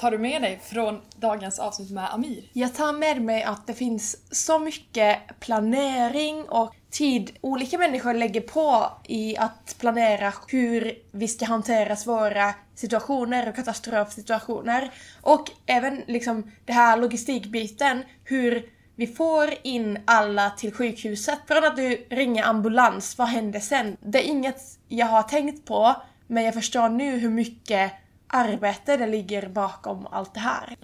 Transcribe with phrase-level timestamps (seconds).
[0.00, 2.44] Vad tar du med dig från dagens avsnitt med Amir?
[2.52, 8.40] Jag tar med mig att det finns så mycket planering och tid olika människor lägger
[8.40, 14.90] på i att planera hur vi ska hantera svåra situationer och katastrofsituationer.
[15.22, 21.38] Och även liksom det här logistikbiten, hur vi får in alla till sjukhuset.
[21.46, 23.96] Från att du ringer ambulans, vad händer sen?
[24.00, 25.96] Det är inget jag har tänkt på,
[26.26, 27.92] men jag förstår nu hur mycket
[28.30, 30.76] arbete det ligger bakom allt det här.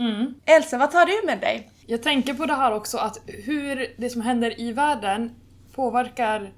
[0.45, 1.70] Elsa, vad tar du med dig?
[1.87, 5.30] Jag tänker på det här också att hur det som händer i världen
[5.74, 6.52] påverkar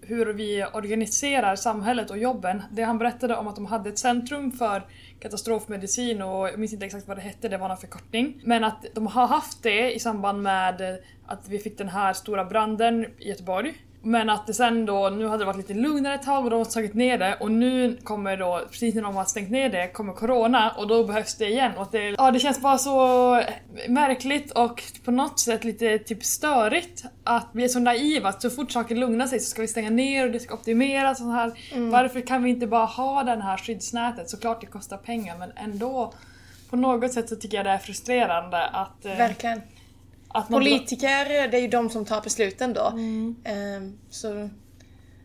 [0.00, 2.62] hur vi organiserar samhället och jobben.
[2.70, 4.82] Det han berättade om att de hade ett centrum för
[5.20, 8.40] katastrofmedicin och jag minns inte exakt vad det hette, det var någon förkortning.
[8.44, 12.44] Men att de har haft det i samband med att vi fick den här stora
[12.44, 13.74] branden i Göteborg.
[14.06, 16.56] Men att det sen då, nu hade det varit lite lugnare ett tag och de
[16.56, 19.88] har tagit ner det och nu kommer då, precis när de har stängt ner det,
[19.88, 21.72] kommer Corona och då behövs det igen.
[21.76, 22.96] Och det, ja, det känns bara så
[23.88, 28.50] märkligt och på något sätt lite typ störigt att vi är så naiva att så
[28.50, 31.30] fort saker lugnar sig så ska vi stänga ner och det ska optimeras och så
[31.32, 31.52] här.
[31.90, 34.30] Varför kan vi inte bara ha den här skyddsnätet?
[34.30, 36.12] Såklart det kostar pengar men ändå
[36.70, 39.06] på något sätt så tycker jag det är frustrerande att...
[39.06, 39.62] eh, Verkligen.
[40.36, 42.92] Att Politiker, det är ju de som tar besluten då.
[43.44, 44.50] Ehm, så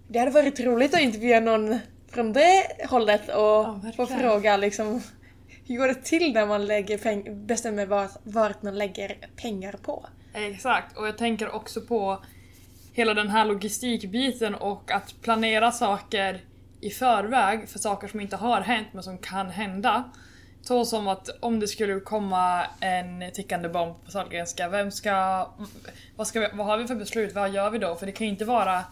[0.07, 4.19] det hade varit roligt att intervjua någon från det hållet och få verkligen.
[4.19, 5.01] fråga liksom
[5.67, 10.05] hur går det till när man lägger bestämmer vart, vart man lägger pengar på?
[10.33, 12.23] Exakt, och jag tänker också på
[12.93, 16.41] hela den här logistikbiten och att planera saker
[16.81, 20.03] i förväg för saker som inte har hänt men som kan hända.
[20.63, 25.47] Så som att om det skulle komma en tickande bomb på Sahlgrenska, vem ska...
[26.15, 27.35] Vad, ska vi, vad har vi för beslut?
[27.35, 27.95] Vad gör vi då?
[27.95, 28.83] För det kan ju inte vara...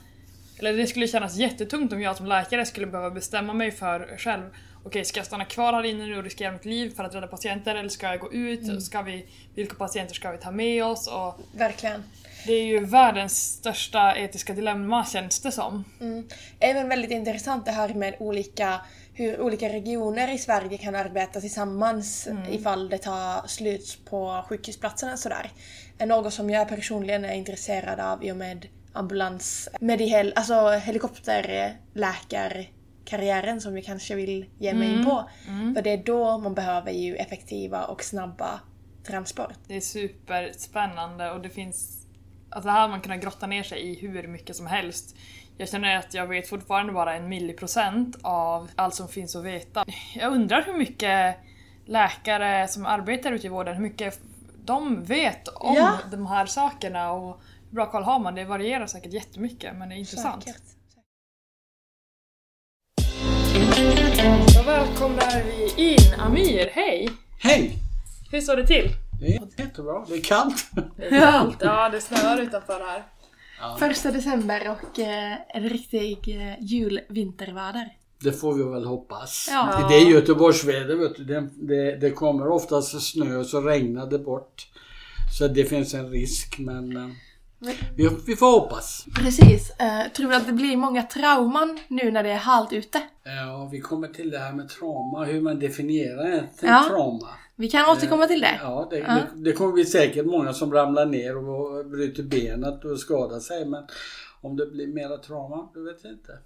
[0.59, 4.43] Eller det skulle kännas jättetungt om jag som läkare skulle behöva bestämma mig för själv.
[4.83, 7.27] Okej, ska jag stanna kvar här inne nu och riskera mitt liv för att rädda
[7.27, 8.83] patienter eller ska jag gå ut?
[8.83, 9.25] Ska vi,
[9.55, 11.07] vilka patienter ska vi ta med oss?
[11.07, 12.03] Och Verkligen.
[12.47, 15.83] det är ju världens största etiska dilemma känns det som.
[16.01, 16.27] Mm.
[16.59, 18.81] Även väldigt intressant det här med olika,
[19.19, 25.19] hur olika regioner i Sverige kan arbeta tillsammans ifall det tar slut på sjukhusplatserna och
[25.19, 25.51] sådär.
[25.97, 33.61] Är något som jag personligen är intresserad av i och med ambulans, medihel, alltså helikopterläkarkarriären
[33.61, 35.29] som vi kanske vill ge mig in på.
[35.75, 38.59] För det är då man behöver ju effektiva och snabba
[39.07, 39.53] transport.
[39.67, 42.05] Det är superspännande och det finns...
[42.49, 45.15] Alltså här har man kunnat grotta ner sig i hur mycket som helst.
[45.59, 49.85] Jag känner att jag vet fortfarande bara en milliprocent av allt som finns att veta.
[50.15, 51.35] Jag undrar hur mycket
[51.85, 54.19] läkare som arbetar ute i vården, hur mycket
[54.65, 55.97] de vet om Ja.
[56.11, 58.35] de här sakerna och hur bra koll har man?
[58.35, 60.43] Det varierar säkert jättemycket men det är intressant.
[60.43, 60.61] Säkert.
[64.55, 67.09] Då välkomnar vi in Amir, hej!
[67.41, 67.75] Hej!
[68.31, 68.89] Hur står det till?
[69.19, 70.05] Det är jättebra.
[70.07, 70.69] Det är kallt.
[70.97, 73.03] Det är kallt, ja det snöar utanför här.
[73.79, 77.89] Första december och eh, en riktig eh, jul-vinterväder.
[78.23, 79.47] Det får vi väl hoppas.
[79.51, 79.87] Ja.
[79.89, 81.23] Det är Göteborgsväder vet du.
[81.23, 84.67] Det, det, det kommer oftast snö och så regnar det bort.
[85.37, 87.09] Så det finns en risk men eh,
[87.95, 89.05] vi, vi får hoppas.
[89.15, 89.69] Precis.
[89.79, 93.01] Eh, tror du att det blir många trauman nu när det är halt ute?
[93.23, 96.85] Ja, vi kommer till det här med trauma, hur man definierar ett Ja.
[96.89, 97.27] trauma.
[97.59, 98.59] Vi kan återkomma till det.
[98.61, 102.99] Ja, det, Det, det kommer bli säkert många som ramlar ner och bryter benet och
[102.99, 103.65] skadar sig.
[103.65, 103.83] Men
[104.41, 106.37] om det blir mera trauma, det vet jag inte.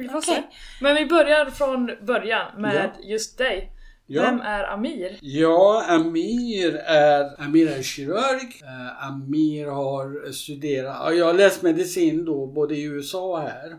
[0.00, 0.34] Vi får Okej.
[0.34, 0.42] se.
[0.84, 3.04] Men vi börjar från början med Ja.
[3.08, 3.70] just dig.
[4.14, 4.22] Ja.
[4.22, 5.18] Vem är Amir?
[5.20, 8.60] Ja, Amir är, Amir är kirurg.
[8.62, 13.76] Eh, Amir har studerat, ja, jag har läst medicin då både i USA och här.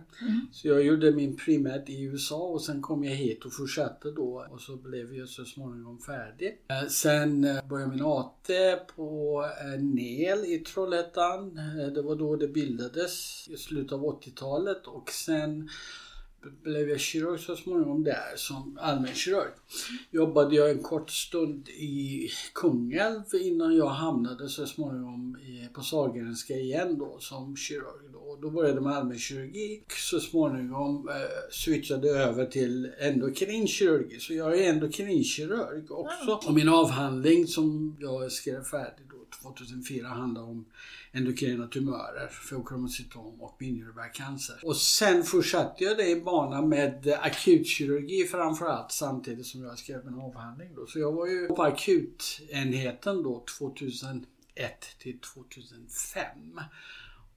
[0.52, 4.46] Så jag gjorde min primet i USA och sen kom jag hit och fortsatte då
[4.52, 6.58] och så blev jag så småningom färdig.
[6.70, 8.50] Eh, Sen eh, började min AT
[8.96, 11.58] på eh, NEL i Trollhättan.
[11.58, 15.70] Eh, Det var då det bildades i slutet av 80-talet och sen
[16.64, 19.52] blev jag kirurg så småningom där som allmänkirurg.
[20.12, 25.38] Jobbade jag en kort stund i Kungälv innan jag hamnade så småningom
[25.74, 28.12] på Sahlgrenska igen då som kirurg.
[28.14, 28.38] Då.
[28.42, 29.84] Då började med allmänkirurgi.
[29.88, 31.16] Så småningom eh,
[31.52, 34.20] switchade över till endokrinkirurgi.
[34.20, 36.48] Så jag är endokrinkirurg också.
[36.48, 39.13] Och min avhandling som jag skrev färdig
[39.44, 40.66] 2004 handlade om
[41.12, 44.60] endokrina tumörer, feokromocytom och binjurebarkcancer.
[44.64, 50.20] Och sen fortsatte jag det i bana med akutkirurgi framförallt samtidigt som jag skrev en
[50.20, 50.76] avhandling.
[50.76, 50.86] Då.
[50.86, 54.26] Så jag var ju på akutenheten då 2001
[55.00, 56.28] till 2005.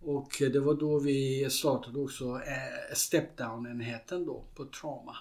[0.00, 5.17] Och det var då vi startade också eh, step-down-enheten då på trauma.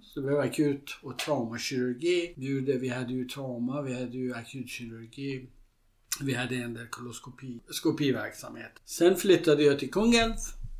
[0.00, 2.34] Så vi var akut och traumakirurgi.
[2.36, 5.46] Vi hade ju trauma, vi hade ju akutkirurgi.
[6.20, 8.72] Vi hade en del koloskopi, skopiverksamhet.
[8.84, 10.34] Sen flyttade jag till Kungälv.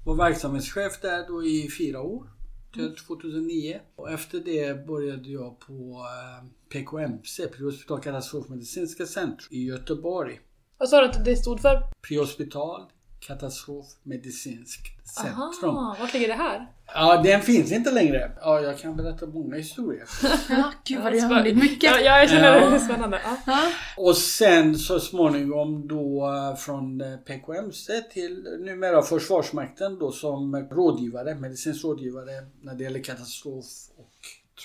[0.05, 2.31] Var verksamhetschef där då i fyra år.
[2.73, 3.81] Till 2009.
[3.97, 10.41] Och efter det började jag på eh, PKMC, Prehospital Katastrofmedicinska Centrum i Göteborg.
[10.79, 11.83] Vad sa du att det stod för?
[12.09, 12.83] Prehospital
[13.21, 15.71] Katastrofmedicinskt centrum.
[15.71, 16.73] Aha, vart ligger det här?
[16.95, 18.31] Ja, den finns inte längre.
[18.41, 20.05] Ja, jag kan berätta många historier.
[20.49, 21.83] Ja, gud vad du har hunnit mycket.
[21.91, 22.71] Ja, ja, jag känner Ja.
[22.71, 23.21] det är spännande.
[23.47, 23.63] Ja.
[23.97, 31.35] Och sen så småningom då eh, från eh, PKMC till numera Försvarsmakten då som rådgivare,
[31.35, 33.65] medicinsk rådgivare när det gäller katastrof
[33.99, 34.11] och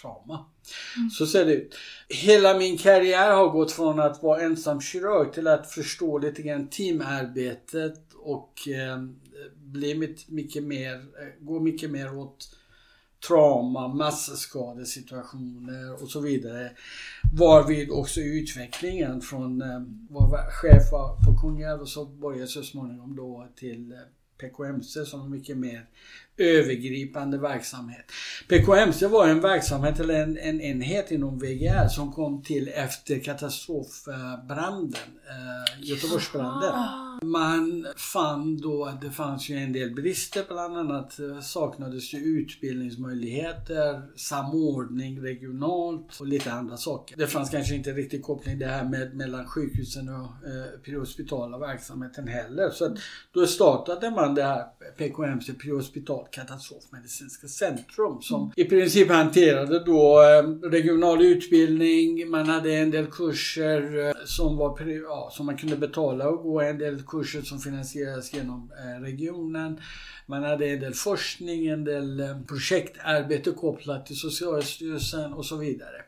[0.01, 0.45] trauma.
[1.17, 1.75] Så ser det ut.
[2.09, 6.67] Hela min karriär har gått från att vara ensam kirurg till att förstå lite grann
[6.67, 9.01] teamarbetet och eh,
[10.27, 11.01] mycket, mer, eh,
[11.39, 12.56] går mycket mer åt
[13.27, 16.71] trauma, massskadesituationer och så vidare.
[17.33, 20.89] Varvid också utvecklingen från eh, vara chef
[21.25, 23.97] på Kungälv och så började så småningom då till eh,
[24.38, 25.85] PKMC som är mycket mer
[26.41, 28.05] övergripande verksamhet.
[28.47, 34.93] PKMC var en verksamhet eller en, en enhet inom VGR som kom till efter katastrofbranden,
[35.29, 36.73] eh, Göteborgsbranden.
[37.23, 42.17] Man fann då att det fanns ju en del brister, bland annat eh, saknades ju
[42.17, 47.17] utbildningsmöjligheter, samordning regionalt och lite andra saker.
[47.17, 52.27] Det fanns kanske inte riktigt koppling det här med mellan sjukhusen och eh, prehospitala verksamheten
[52.27, 52.69] heller.
[52.69, 52.97] Så att
[53.31, 54.65] då startade man det här
[54.97, 62.92] PKMC Prehospital Katastrofmedicinska Centrum som i princip hanterade då eh, regional utbildning, man hade en
[62.92, 67.42] del kurser eh, som, var, ja, som man kunde betala och gå, en del kurser
[67.42, 69.81] som finansierades genom eh, regionen.
[70.25, 76.01] Man hade en del forskning, en del projektarbete kopplat till Socialstyrelsen och så vidare.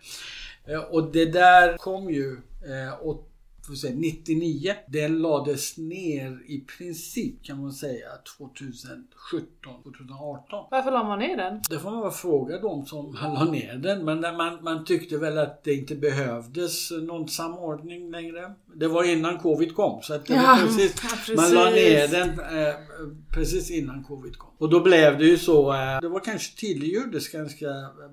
[0.90, 2.32] Och det där kom ju
[2.66, 3.33] eh, åt,
[3.68, 4.74] får säga, 99.
[4.88, 8.08] Den lades ner i princip kan man säga
[8.38, 10.66] 2017, 2018.
[10.72, 11.62] Varför la man ner den?
[11.70, 14.06] Det får man väl fråga de som la ner den.
[14.06, 18.54] Men man, man tyckte väl att det inte behövdes någon samordning längre.
[18.76, 20.02] Det var innan Covid kom.
[20.02, 21.36] Så det var Ja, precis, ja, precis.
[21.36, 22.76] man la ner den eh,
[23.34, 24.50] precis innan Covid kom.
[24.58, 25.74] Och då blev det ju så.
[25.74, 27.68] Eh, det var kanske tydliggjordes ganska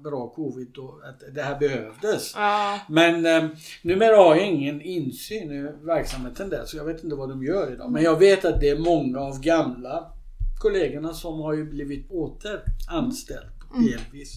[0.04, 2.32] bra Covid då att det här behövdes.
[2.34, 2.78] Ja.
[2.88, 3.48] Men eh,
[3.82, 7.72] numera har jag ingen insyn i verksamheten där så jag vet inte vad de gör
[7.72, 7.92] idag.
[7.92, 10.12] Men jag vet att det är många av gamla
[10.58, 14.32] kollegorna som har ju blivit återanställd delvis.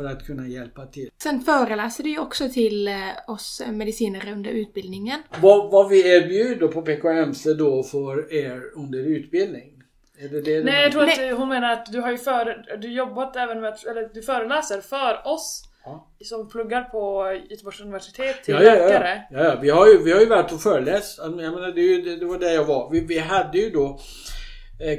[0.00, 1.10] För att kunna hjälpa till.
[1.22, 2.94] Sen föreläser du ju också till eh,
[3.26, 5.22] oss medicinare under utbildningen.
[5.40, 9.82] Vad, vad vi erbjuder på PKMC då för er under utbildning?
[10.18, 12.92] Är det det Nej jag tror att hon menar att du har ju för, du
[12.92, 16.08] jobbat även med, eller du föreläser för oss Ja.
[16.24, 19.22] som pluggar på Göteborgs universitet till Ja, ja, ja, läkare.
[19.30, 19.44] ja.
[19.44, 21.18] ja, vi, har ju, vi har ju varit och föreläst.
[21.18, 22.90] Jag menar, det, ju- det, det var där jag var.
[22.90, 23.96] Vi, vi hade ju då eh,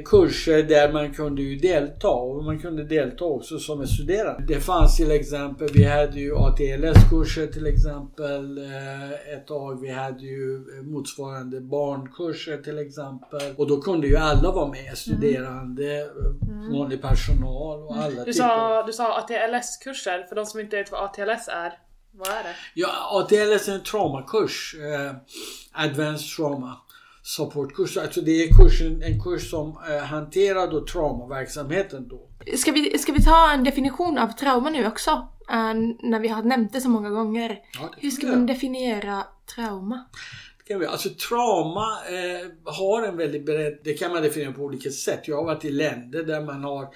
[0.04, 4.44] kurser där man kunde ju delta och man kunde delta också som en studerande.
[4.54, 9.80] Det fanns till exempel, vi hade ju ATLS-kurser till exempel eh, ett tag.
[9.80, 13.54] Vi hade ju eh, motsvarande barnkurser till exempel.
[13.56, 16.10] Och då kunde ju alla vara med, studerande,
[16.42, 16.72] mm.
[16.72, 18.32] vanlig personal och alla Du typer.
[18.32, 21.72] sa, du sa ATLS-kurser, för de som inte vet vad ATLS är.
[22.14, 22.54] Vad är det?
[22.74, 24.74] Ja, ATLS är en traumakurs.
[24.74, 25.14] Eh,
[25.84, 26.76] Advanced Trauma
[27.22, 27.96] Supportkurs.
[27.96, 32.28] Alltså det är kursen, en kurs som eh, hanterar då traumaverksamheten då.
[32.56, 35.10] Ska vi, ska vi ta en definition av trauma nu också?
[35.50, 37.58] Eh, när vi har nämnt det så många gånger.
[37.80, 39.24] Ja, Hur ska man definiera
[39.54, 40.04] trauma?
[40.88, 45.28] Alltså trauma eh, har en väldigt bred, det kan man definiera på olika sätt.
[45.28, 46.88] Jag har varit i länder där man har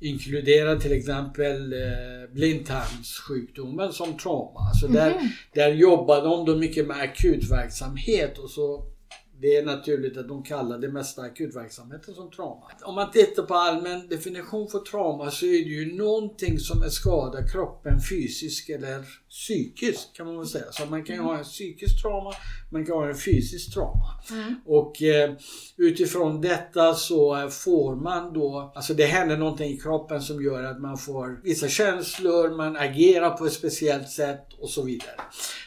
[0.00, 4.60] inkluderat till exempel eh, blindtarmssjukdomen som trauma.
[4.68, 5.14] Alltså där,
[5.54, 8.84] där jobbar de då mycket med akutverksamhet och så
[9.40, 12.70] det är naturligt att de kallar det mesta akutverksamheten som trauma.
[12.82, 16.88] Om man tittar på allmän definition för trauma så är det ju någonting som är
[16.88, 20.64] skadar kroppen fysiskt eller psykiskt kan man väl säga.
[20.70, 22.32] Så man kan ju ha en psykisk trauma,
[22.70, 24.20] man kan ha en fysisk trauma.
[24.66, 25.34] Och eh,
[25.76, 30.80] utifrån detta så får man då, alltså det händer någonting i kroppen som gör att
[30.80, 35.14] man får vissa känslor, man agerar på ett speciellt sätt och så vidare.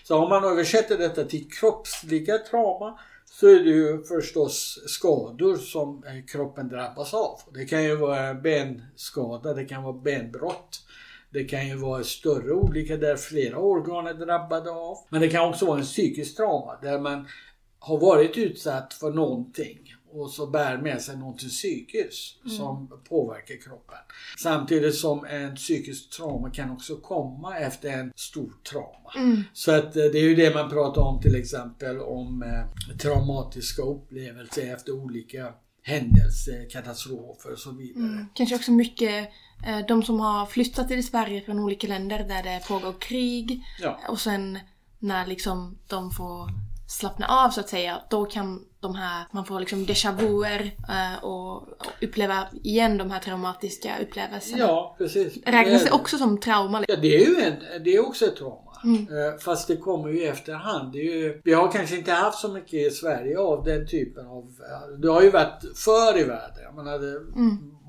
[0.04, 3.00] Så om man översätter detta till kroppsliga trauma
[3.41, 7.39] så är det ju förstås skador som eh, kroppen drabbas av.
[7.53, 10.86] Det kan ju vara benskada, det kan vara benbrott.
[11.29, 14.98] Det kan ju vara större olyckor där flera organ är drabbade av.
[15.10, 17.27] Men det kan också vara en psykisk trauma där man
[17.79, 19.79] har varit utsatt för någonting
[20.13, 23.98] och så bär med sig någonting psykiskt som påverkar kroppen.
[24.39, 29.46] Samtidigt som en psykisk trauma kan också komma efter en stor trauma.
[29.53, 33.82] Så att eh, det är ju det man pratar om till exempel om eh, traumatiska
[33.82, 35.53] upplevelser efter olika
[35.84, 38.25] händelser, katastrofer och så vidare.
[38.34, 39.30] Kanske också mycket
[39.68, 43.63] eh, de som har flyttat till Sverige från olika länder där det pågår krig.
[43.82, 44.00] Ja.
[44.08, 44.60] Och sen
[45.00, 46.50] när liksom de får
[46.88, 51.24] slappna av så att säga, då kan de här, man får liksom déjà vuer eh,
[51.24, 51.68] och,
[52.02, 54.60] uppleva igen de här traumatiska upplevelserna.
[54.60, 55.38] Ja, precis.
[55.46, 56.84] Räknas det också som trauma?
[56.88, 58.72] Ja, det är ju en, det är också ett trauma.
[58.84, 60.96] Eh, Fast det kommer ju i efterhand.
[60.96, 64.44] Ju, vi har kanske inte haft så mycket i Sverige av den typen av...
[64.44, 66.64] eh, Det har ju varit förr i världen.
[66.64, 67.20] Jag menar, det,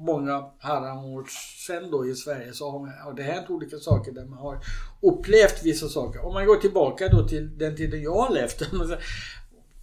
[0.07, 1.25] Många herrans år
[1.67, 2.71] sedan då i Sverige så
[3.05, 4.59] har det hänt olika saker där man har
[5.03, 6.27] upplevt vissa saker.
[6.27, 8.63] Om man går tillbaka då till den tiden jag har levt.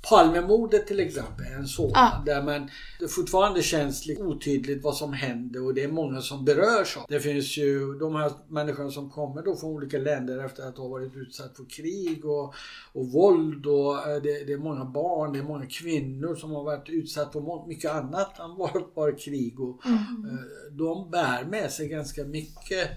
[0.01, 1.91] Palmemordet till exempel är en sådan.
[1.95, 2.23] Ah.
[2.25, 6.45] Där man det fortfarande känns lite otydligt vad som händer och det är många som
[6.45, 7.05] berörs av.
[7.09, 10.87] Det finns ju de här människorna som kommer då från olika länder efter att ha
[10.87, 12.53] varit utsatt för krig och,
[12.93, 16.63] och våld och eh, det, det är många barn, det är många kvinnor som har
[16.63, 19.59] varit utsatta för mycket annat än bara, bara krig.
[19.59, 22.89] Och, eh, De bär med sig ganska mycket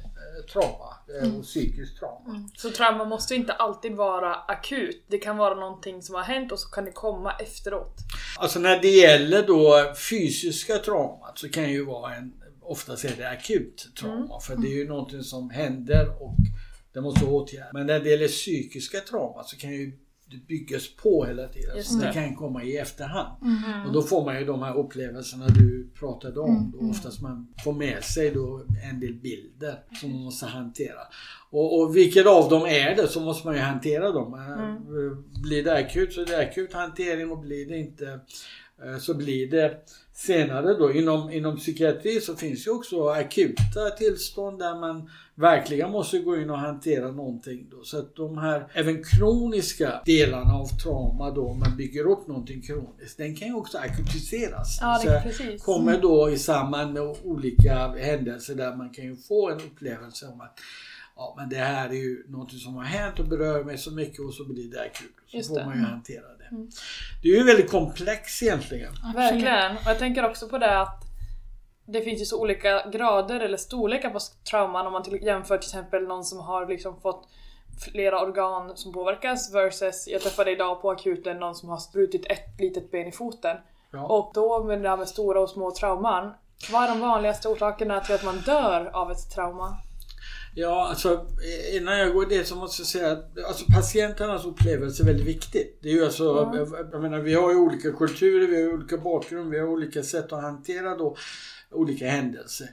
[0.43, 2.49] trauma eh, och psykiskt trauma.
[2.57, 5.05] Så trauma måste inte alltid vara akut.
[5.09, 7.97] Det kan vara någonting som har hänt och så kan det komma efteråt.
[8.39, 13.31] Alltså när det gäller då fysiska traumat så kan ju vara en, oftast är det
[13.31, 16.37] akut trauma för det är ju någonting som händer och
[16.93, 17.73] det måste åtgärdas.
[17.73, 19.93] Men när det gäller psykiska trauma så kan ju
[20.33, 21.77] det byggas på hela tiden.
[21.77, 22.13] Just Så det det.
[22.13, 23.33] kan komma i efterhand.
[23.87, 26.73] Och då får man ju de här upplevelserna du pratade om.
[26.81, 31.01] Då oftast man får med sig då en del bilder som man måste hantera.
[31.53, 34.35] Och, och vilket av dem är det så måste man ju hantera dem.
[34.35, 38.21] Eh, Blir det akut så är det akut hantering och blir det inte
[38.85, 39.77] eh, så blir det
[40.15, 40.93] senare då.
[40.93, 46.51] Inom, inom psykiatri så finns ju också akuta tillstånd där man verkligen måste gå in
[46.51, 47.67] och hantera någonting.
[47.71, 47.83] Då.
[47.85, 52.63] Så att de här även kroniska delarna av trauma då, om man bygger upp någonting
[52.63, 54.79] kroniskt, den kan ju också akutiseras.
[54.81, 55.63] Ja, det- precis.
[55.63, 60.41] kommer då i samband med olika händelser där man kan ju få en upplevelse om
[60.41, 60.59] att
[61.17, 64.21] Ja men det här är ju något som har hänt och berör mig så mycket
[64.21, 65.15] och så blir det akut.
[65.27, 65.67] Så Just får det.
[65.67, 66.67] man ju hantera det.
[67.23, 68.93] Det är ju väldigt komplext egentligen.
[69.15, 69.77] Verkligen.
[69.77, 71.03] Och jag tänker också på det att
[71.87, 74.19] det finns ju så olika grader eller storlekar på
[74.51, 77.29] trauman om man till, jämför till exempel någon som har liksom fått
[77.81, 82.61] flera organ som påverkas versus jag träffade idag på akuten någon som har sprutit ett
[82.61, 83.57] litet ben i foten.
[83.91, 84.07] Ja.
[84.07, 86.33] Och då med det här med stora och små trauman,
[86.73, 89.77] vad är de vanligaste orsakerna till att man dör av ett trauma?
[90.55, 95.03] Ja, alltså eh, innan jag går det så måste jag säga att alltså, patienternas upplevelse
[95.03, 95.79] är väldigt viktigt.
[95.83, 98.97] Det är ju alltså, jag- jag menar, vi har ju olika kulturer, vi har olika
[98.97, 101.17] bakgrund, vi har olika sätt att hantera då
[101.71, 102.67] olika händelser.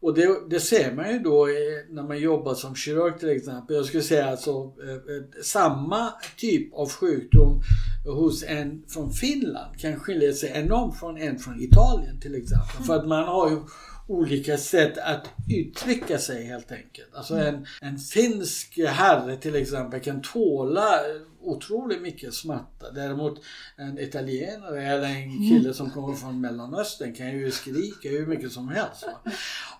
[0.00, 1.52] Och det, det ser man ju då eh,
[1.90, 3.76] när man jobbar som kirurg till exempel.
[3.76, 4.50] Jag skulle säga alltså
[4.82, 7.62] eh, eh, samma typ av sjukdom
[8.06, 12.86] hos en från Finland kan skilja sig enormt från en från Italien till exempel.
[12.86, 13.56] För att man har ju
[14.06, 17.14] olika sätt att uttrycka sig helt enkelt.
[17.14, 21.00] Alltså en, en finsk herre till exempel kan tåla
[21.44, 22.90] otroligt mycket smärta.
[22.94, 23.40] Däremot
[23.76, 28.68] en italienare eller en kille som kommer från Mellanöstern kan ju skrika hur mycket som
[28.68, 29.04] helst.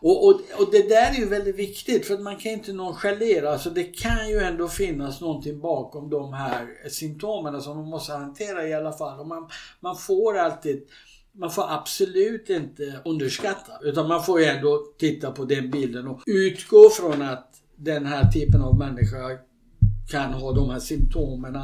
[0.00, 3.52] Och, och, och det där är ju väldigt viktigt för att man kan inte nonchalera.
[3.52, 8.68] Alltså det kan ju ändå finnas någonting bakom de här symptomen som man måste hantera
[8.68, 9.20] i alla fall.
[9.20, 9.48] Och man,
[9.80, 10.86] man får alltid
[11.34, 16.22] man får absolut inte underskatta utan man får ju ändå titta på den bilden och
[16.26, 19.38] utgå från att den här typen av människa
[20.10, 21.60] kan ha de här symptomen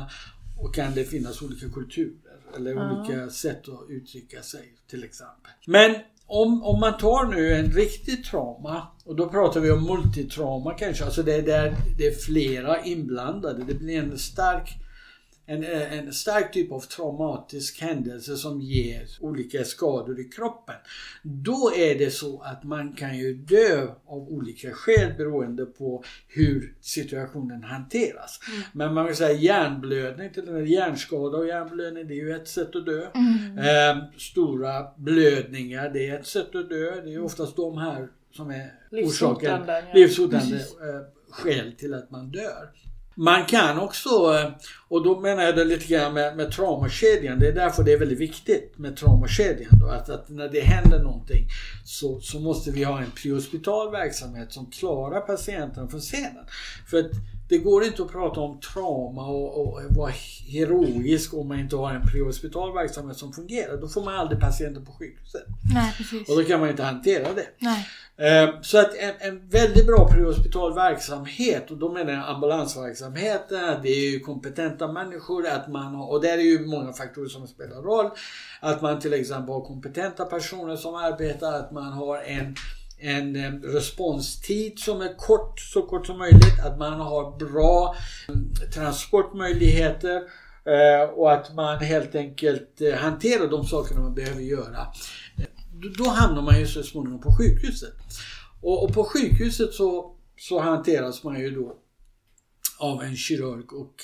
[0.59, 5.53] och kan det finnas olika kulturer eller olika sätt att uttrycka sig till exempel.
[5.67, 5.95] Men
[6.27, 11.05] om, om man tar nu en riktig trauma och då pratar vi om multitrauma kanske,
[11.05, 13.65] alltså det är där det är flera inblandade.
[13.65, 14.79] Det blir en stark
[15.51, 20.75] en, en stark typ av traumatisk händelse som ger olika skador i kroppen.
[21.23, 26.75] Då är det så att man kan ju dö av olika skäl beroende på hur
[26.81, 28.41] situationen hanteras.
[28.73, 32.77] Men man vill säga hjärnblödning, till och hjärnskada och hjärnblödning, det är ju ett sätt
[32.77, 33.03] att dö.
[33.03, 37.01] Eh, stora blödningar, det är ett sätt att dö.
[37.05, 39.95] Det är oftast de här som är orsaken, Livshotande, ja.
[39.95, 42.71] livshotande eh, skäl till att man dör.
[43.15, 44.51] Man kan också, eh,
[44.89, 47.99] och då menar jag det lite grann med, med traumakedjan, det är därför det är
[47.99, 49.81] väldigt viktigt med traumakedjan.
[49.81, 51.49] Då, att, att när det händer någonting
[51.85, 56.45] så, så måste vi ha en prehospital verksamhet som klarar patienten från scenen.
[56.87, 57.11] För att
[57.51, 60.13] det går inte att prata om trauma och, och vara
[60.49, 63.77] heroisk om man inte har en prehospital verksamhet som fungerar.
[63.81, 65.43] Då får man aldrig patienter på sjukhuset.
[65.75, 66.29] Nej, precis.
[66.29, 67.47] Och då kan man inte hantera det.
[67.59, 67.89] Nej.
[68.21, 73.89] Eh, så att en, en väldigt bra prehospital verksamhet och då menar jag ambulansverksamheten, det
[73.89, 77.83] är ju kompetenta människor, att man har, och där är ju många faktorer som spelar
[77.83, 78.11] roll.
[78.61, 82.57] Att man till exempel har kompetenta personer som arbetar, att man har en
[83.03, 86.65] en eh, responstid som är kort, så kort som möjligt.
[86.67, 87.97] Att man har bra
[88.29, 90.17] mm, transportmöjligheter
[90.65, 94.87] eh, och att man helt enkelt hanterar de sakerna man behöver göra.
[95.99, 97.95] Då- hamnar man ju så småningom på sjukhuset.
[98.61, 101.77] Och, och på sjukhuset så, så hanteras man ju då
[102.79, 103.95] av en kirurg och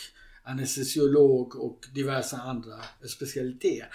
[0.45, 2.75] anestesiolog och diverse andra
[3.17, 3.89] specialiteter.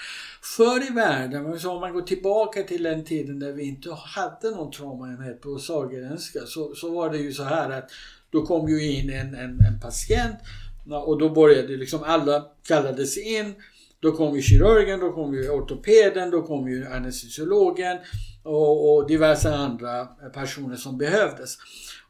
[0.57, 4.51] Förr i världen, så om man går tillbaka till den tiden där vi inte hade
[4.51, 7.91] någon traumaenhet på Sahlgrenska så, så var det ju så här att
[8.29, 10.35] då kom ju in en, en, en patient
[11.05, 13.53] och då började liksom alla kallades in.
[14.01, 17.97] Då kom ju kirurgen, då kom ju ortopeden, då kom ju anestesiologen
[18.43, 21.57] och, och diverse andra personer som behövdes.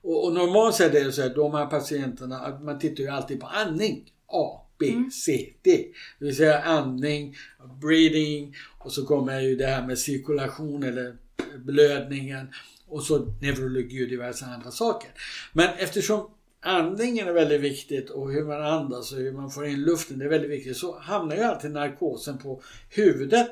[0.01, 3.39] Och, och normalt sett är det så att de här patienterna, man tittar ju alltid
[3.39, 4.11] på andning.
[4.27, 5.87] A, B, C, D.
[6.19, 7.35] Det vill säga andning,
[7.81, 11.15] breathing och så kommer ju det här med cirkulation eller
[11.57, 12.47] blödningen
[12.87, 15.09] och så neurologi och diverse andra saker.
[15.53, 16.29] Men eftersom
[16.61, 20.25] andningen är väldigt viktigt och hur man andas och hur man får in luften det
[20.25, 23.47] är väldigt viktigt så hamnar ju alltid narkosen på huvudet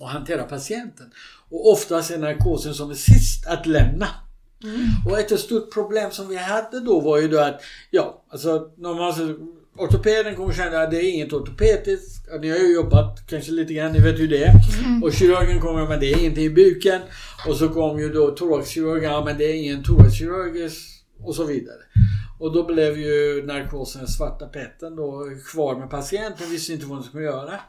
[0.00, 1.12] och hantera patienten.
[1.50, 4.08] Och oftast är narkosen som är sist att lämna.
[5.06, 7.60] Och ett stort problem som vi hade då var ju då att,
[7.90, 9.38] ja, alltså normalt
[9.76, 12.28] ortopeden kommer känna att det är inget ortopediskt.
[12.40, 14.54] Ni har ju jobbat kanske lite grann, ni vet hur det är.
[15.02, 17.00] Och kirurgen kommer med det är ingenting i buken.
[17.48, 21.78] Och så kom ju då thoraxkirurgen, ja men det är ingen thoraxkirurgisk och så vidare.
[22.38, 27.04] Och då blev ju narkosen svarta petten då kvar med patienten, visste inte vad de
[27.04, 27.60] skulle göra.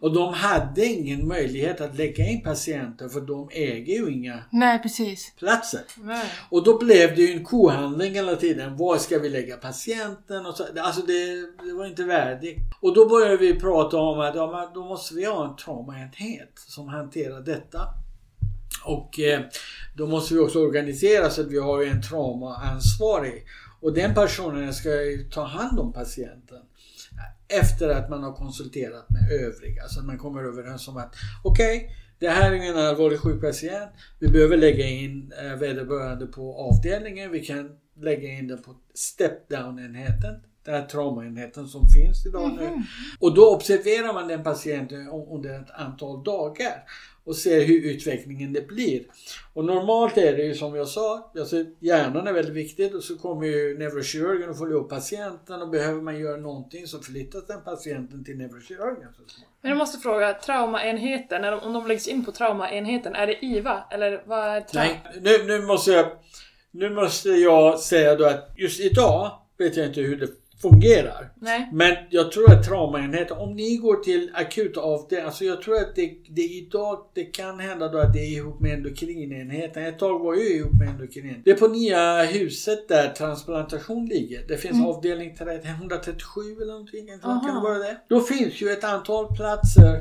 [0.00, 4.78] Och de hade ingen möjlighet att lägga in patienter för de äger ju inga Nej,
[4.82, 5.32] precis.
[5.38, 5.80] platser.
[5.96, 6.24] Nej.
[6.50, 8.76] Och då blev det ju en kohandling hela tiden.
[8.76, 10.46] Var ska vi lägga patienten?
[10.46, 12.58] Och så, alltså det, det var inte värdigt.
[12.80, 16.88] Och då började vi prata om att ja, då måste vi ha en traumaenhet som
[16.88, 17.80] hanterar detta.
[18.84, 19.40] Och eh,
[19.96, 23.44] då måste vi också organisera så att vi har en traumaansvarig.
[23.84, 26.62] Och den personen ska ju ta hand om patienten.
[27.48, 29.88] Efter att man har konsulterat med övriga.
[29.88, 33.90] Så att man kommer överens om att okej, det här är en allvarlig sjuk patient.
[34.18, 37.30] Vi behöver lägga in eh, vederbörande på avdelningen.
[37.30, 37.70] Vi kan
[38.00, 40.34] lägga in den på step down enheten.
[40.64, 42.82] Den här traumaenheten som finns idag nu.
[43.20, 46.82] Och då observerar man den patienten under ett antal dagar
[47.24, 49.02] och ser hur utvecklingen det blir.
[49.52, 53.18] Och normalt är det ju som jag sa, alltså hjärnan är väldigt viktigt och så
[53.18, 57.62] kommer ju neurokirurgen och följer upp patienten och behöver man göra någonting så förflyttas den
[57.64, 59.08] patienten till neurokirurgen.
[59.60, 63.84] Men jag måste fråga, traumaenheten, om de läggs in på traumaenheten, är det IVA?
[63.90, 64.88] Eller vad är trauma?
[64.88, 66.06] Nej, nu, nu måste jag
[66.76, 70.28] nu måste jag säga då att just idag vet jag inte hur det
[70.62, 71.32] fungerar.
[71.36, 71.68] Nej.
[71.72, 76.14] Men jag tror att traumaenheten, om ni går till akutavdelningen, alltså jag tror att det,
[76.28, 79.84] det idag, det kan hända då att det är ihop med endokrinenheten.
[79.84, 81.42] Ett tag var jag ihop med endokrin.
[81.44, 84.44] Det är på nya huset där transplantation ligger.
[84.48, 87.06] Det finns avdelning 30 137 eller någonting.
[87.22, 87.96] Kan det vara det?
[88.08, 90.00] Då finns ju ett antal platser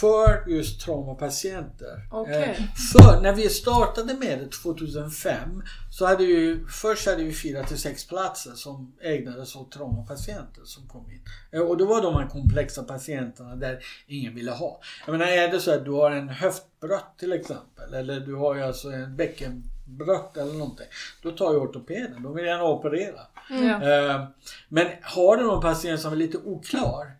[0.00, 2.06] för just traumapatienter.
[2.10, 2.56] Okej.
[2.58, 7.64] Eh, För när vi startade med det 2005 så hade vi först hade vi fyra
[7.64, 11.20] till sex platser som ägnades åt traumapatienter som kom in.
[11.52, 14.80] Eh, Och då var de här komplexa patienterna där ingen ville ha.
[15.06, 18.54] Jag menar är det så att du har en höftbrott till exempel eller du har
[18.54, 20.86] ju alltså en bäckenbrott eller någonting.
[21.22, 23.20] Då tar ju ortopeden, de vill gärna operera.
[23.50, 23.82] Ja.
[24.14, 24.24] Eh,
[24.68, 27.12] Men har du någon patient som är lite oklar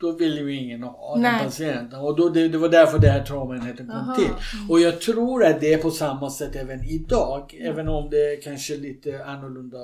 [0.00, 1.44] då vill ju ingen ha den Nej.
[1.44, 2.00] patienten.
[2.00, 4.14] Och då, det, det var därför den här traumaenheten kom Aha.
[4.14, 4.30] till.
[4.68, 7.54] Och jag tror att det är på samma sätt även idag.
[7.60, 9.78] Även om det är kanske lite annorlunda.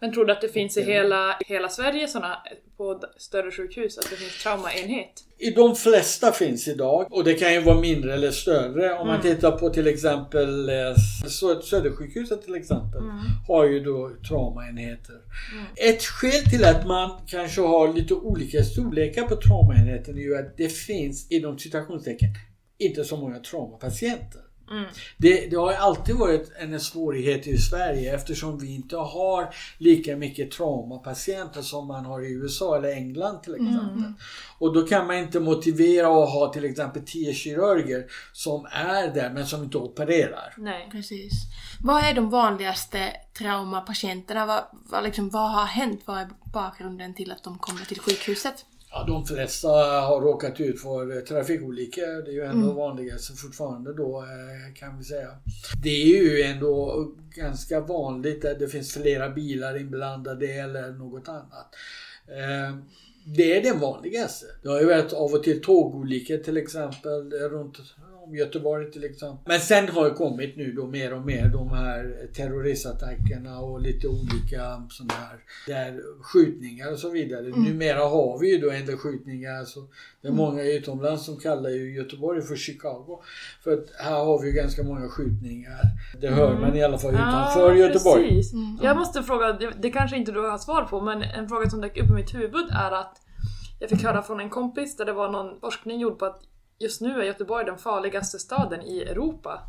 [0.00, 2.38] Men tror du att det finns i hela, hela Sverige såna
[2.76, 5.10] på större sjukhus, att det finns traumaenhet?
[5.38, 8.98] I de flesta finns idag och det kan ju vara mindre eller större.
[8.98, 10.74] Om man tittar på till exempel eh,
[11.26, 13.00] Sö- Södersjukhuset till exempel.
[13.48, 15.14] Har ju då traumaenheter.
[15.76, 20.56] Ett skäl till att man kanske har lite olika storlekar på traumaenheten är ju att
[20.56, 22.28] det finns inom citationstecken
[22.78, 24.40] inte så många traumapatienter.
[25.16, 30.50] Det, det har alltid varit en svårighet i Sverige eftersom vi inte har lika mycket
[30.50, 34.12] traumapatienter som man har i USA eller England till exempel.
[34.58, 39.30] Och då kan man inte motivera att ha till exempel 10 kirurger som är där
[39.30, 40.54] men som inte opererar.
[40.56, 40.88] Nej.
[40.92, 41.32] Precis.
[41.80, 44.46] Vad är de vanligaste traumapatienterna?
[44.46, 46.00] Vad, vad, liksom, vad har hänt?
[46.04, 48.64] Vad är bakgrunden till att de kommer till sjukhuset?
[48.96, 49.68] Ja, de flesta
[50.00, 52.24] har råkat ut för trafikolyckor.
[52.24, 52.76] Det är ju ändå mm.
[52.76, 55.28] vanligast fortfarande då eh, kan vi säga.
[55.82, 61.74] Det är ju ändå ganska vanligt att det finns flera bilar inblandade eller något annat.
[62.28, 62.76] Eh,
[63.24, 64.46] det är den vanligaste.
[64.62, 67.78] Det har ju varit av och till tågolyckor till exempel runt
[68.26, 69.44] om Göteborg till exempel.
[69.46, 74.08] Men sen har det kommit nu då mer och mer de här terroristattackerna och lite
[74.08, 77.46] olika sådana här där skjutningar och så vidare.
[77.46, 77.62] Mm.
[77.62, 79.58] Numera har vi ju då ändå skjutningar.
[79.58, 79.80] Alltså,
[80.20, 80.44] det är mm.
[80.44, 83.22] många utomlands som kallar ju Göteborg för Chicago.
[83.64, 85.82] För att här har vi ju ganska många skjutningar.
[86.20, 86.60] Det hör mm.
[86.60, 88.28] man i alla fall utanför ja, Göteborg.
[88.28, 88.52] Precis.
[88.52, 88.78] Mm.
[88.82, 91.98] Jag måste fråga, det kanske inte du har svar på, men en fråga som dök
[91.98, 93.20] upp i mitt huvud är att
[93.78, 96.42] jag fick höra från en kompis där det var någon forskning gjord på att
[96.78, 99.60] just nu är Göteborg den farligaste staden i Europa.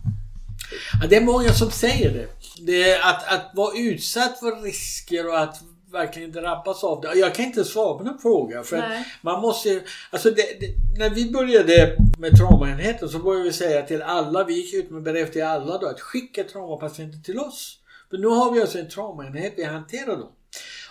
[1.02, 2.28] Ja, det är många som säger det.
[2.66, 7.14] det att, att vara utsatt för risker och att verkligen drabbas av det.
[7.16, 8.64] Jag kan inte svara på den frågan.
[8.64, 8.84] För
[9.22, 14.02] man måste alltså det, det, När vi började med traumaenheten så började vi säga till
[14.02, 17.80] alla, vi gick ut med brev till alla då, att skicka traumapatienter till oss.
[18.10, 20.32] För nu har vi alltså en traumaenhet, vi hanterar dem.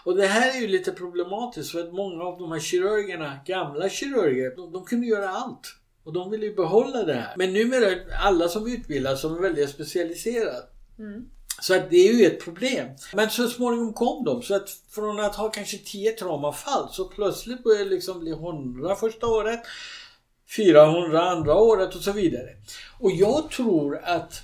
[0.05, 3.88] Och det här är ju lite problematiskt för att många av de här kirurgerna, gamla
[3.88, 5.74] kirurger, de, de kunde göra allt.
[6.05, 7.35] Och de vill ju behålla det här.
[7.37, 7.87] Men numera
[8.23, 10.62] alla som utbildas som är väldigt specialiserade.
[10.99, 11.29] Mm.
[11.62, 12.88] Så att det är ju ett problem.
[13.14, 14.43] Men så småningom kom de.
[14.43, 18.97] Så att från att ha kanske 10 traumafall så plötsligt började det liksom bli 100
[18.97, 19.61] första året.
[20.57, 22.49] 400 andra året och så vidare.
[23.01, 24.43] Och jag tror att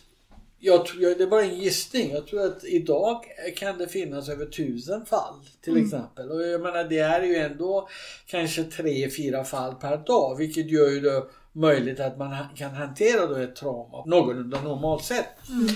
[0.62, 2.12] jag tror, det är bara en gissning.
[2.12, 3.25] Jag tror att idag
[3.57, 5.85] kan det finnas över tusen fall till mm.
[5.85, 6.31] exempel.
[6.31, 7.88] Och jag menar det här är ju ändå
[8.27, 10.37] kanske tre, fyra fall per dag.
[10.37, 15.28] Vilket gör ju det möjligt att man kan hantera då ett trauma någorlunda normalt sätt.
[15.48, 15.66] Mm.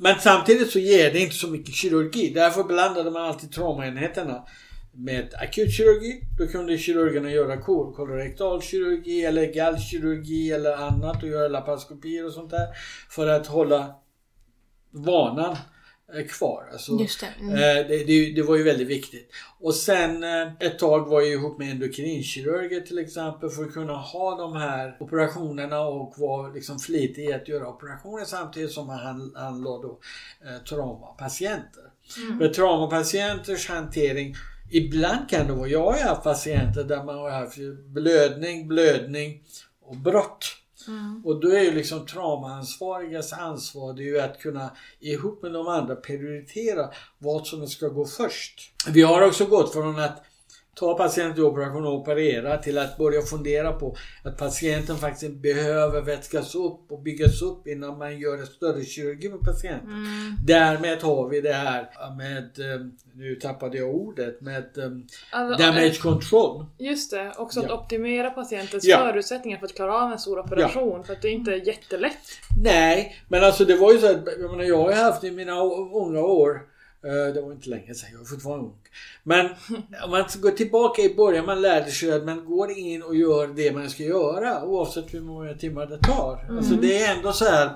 [0.00, 2.32] Men samtidigt så ger det inte så mycket kirurgi.
[2.34, 4.44] Därför blandade man alltid traumaenheterna
[4.92, 6.20] med akutkirurgi.
[6.38, 12.50] Då kunde kirurgerna göra kolorektal kirurgi eller gallkirurgi eller annat och göra laparoskopier och sånt
[12.50, 12.66] där.
[13.10, 13.94] För att hålla
[14.90, 15.56] vanan
[16.22, 16.68] kvar.
[16.72, 17.28] Alltså, Just det.
[17.40, 17.54] Mm.
[17.54, 19.30] Eh, det, det, det, var ju väldigt viktigt.
[19.60, 23.96] Och sen eh, ett tag var jag ihop med endokrinkirurger till exempel för att kunna
[23.96, 29.32] ha de här operationerna och vara liksom flitig i att göra operationer samtidigt som han,
[29.36, 29.98] han låg då
[30.44, 31.84] eh, traumapatienter.
[32.18, 32.38] Mm.
[32.38, 34.36] För traumapatienters hantering
[34.70, 39.42] Ibland kan det vara, jag har haft patienter där man har haft blödning, blödning
[39.82, 40.56] och brott.
[40.88, 41.22] Mm.
[41.24, 44.70] Och då är ju liksom traumaansvarigas ansvar det är ju att kunna
[45.00, 48.72] ihop med de andra prioritera vad som ska gå först.
[48.88, 50.24] Vi har också gått från att
[50.74, 56.00] ta patienten till operation och operera till att börja fundera på att patienten faktiskt behöver
[56.00, 59.88] vätskas upp och byggas upp innan man gör en större kirurgi på patienten.
[59.88, 60.36] Mm.
[60.46, 66.02] Därmed har vi det här med, eh, nu tappade jag ordet, med um, alltså, damage
[66.02, 66.66] control.
[66.78, 67.74] Just det, också att ja.
[67.74, 68.98] optimera patientens ja.
[68.98, 70.96] förutsättningar för att klara av en stor operation.
[70.96, 71.02] Ja.
[71.02, 72.28] För att det inte är jättelätt.
[72.62, 75.52] Nej, men alltså det var ju så att jag, menar, jag har haft i mina
[75.92, 76.73] unga år Eh,
[77.08, 78.74] det var inte länge sedan, jag var fortfarande ung.
[79.22, 79.46] Men
[80.04, 83.46] om man går tillbaka i början, man lärde sig att man går in och gör
[83.46, 86.44] det man ska göra oavsett hur många timmar det tar.
[86.44, 86.58] Mm.
[86.58, 87.70] Alltså det är ändå så här,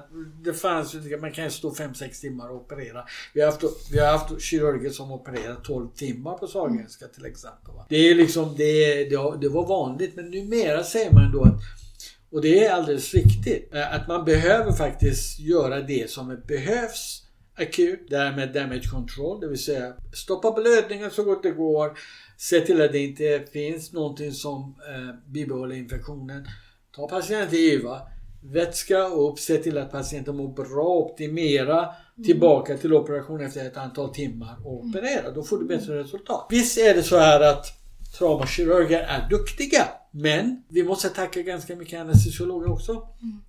[0.45, 3.05] det fanns man kan ju stå 5-6 timmar och operera.
[3.35, 7.75] Vi har haft, vi har haft kirurger som opererat 12 timmar på Sahlgrenska till exempel.
[7.88, 11.55] Det är liksom, det, det, det var vanligt men numera säger man då att
[12.31, 13.75] och det är alldeles riktigt.
[13.75, 17.23] Eh, att man behöver faktiskt göra det som behövs
[17.61, 21.99] akut, därmed damage control, det vill säga stoppa blödningen så gott det går.
[22.37, 26.47] Se till att det inte finns någonting som eh, bibehåller infektionen.
[26.97, 28.01] Ta patienten till IVA.
[28.42, 32.27] Vätska upp, se till att patienten mår bra, optimera mm.
[32.27, 34.90] tillbaka till operation efter ett antal timmar och mm.
[34.90, 35.31] operera.
[35.31, 36.47] Då får du bättre resultat.
[36.51, 37.66] Visst är det så här att
[38.18, 42.92] traumakirurger är duktiga men vi måste tacka ganska mycket anestesiologer också.
[42.92, 43.42] Mm.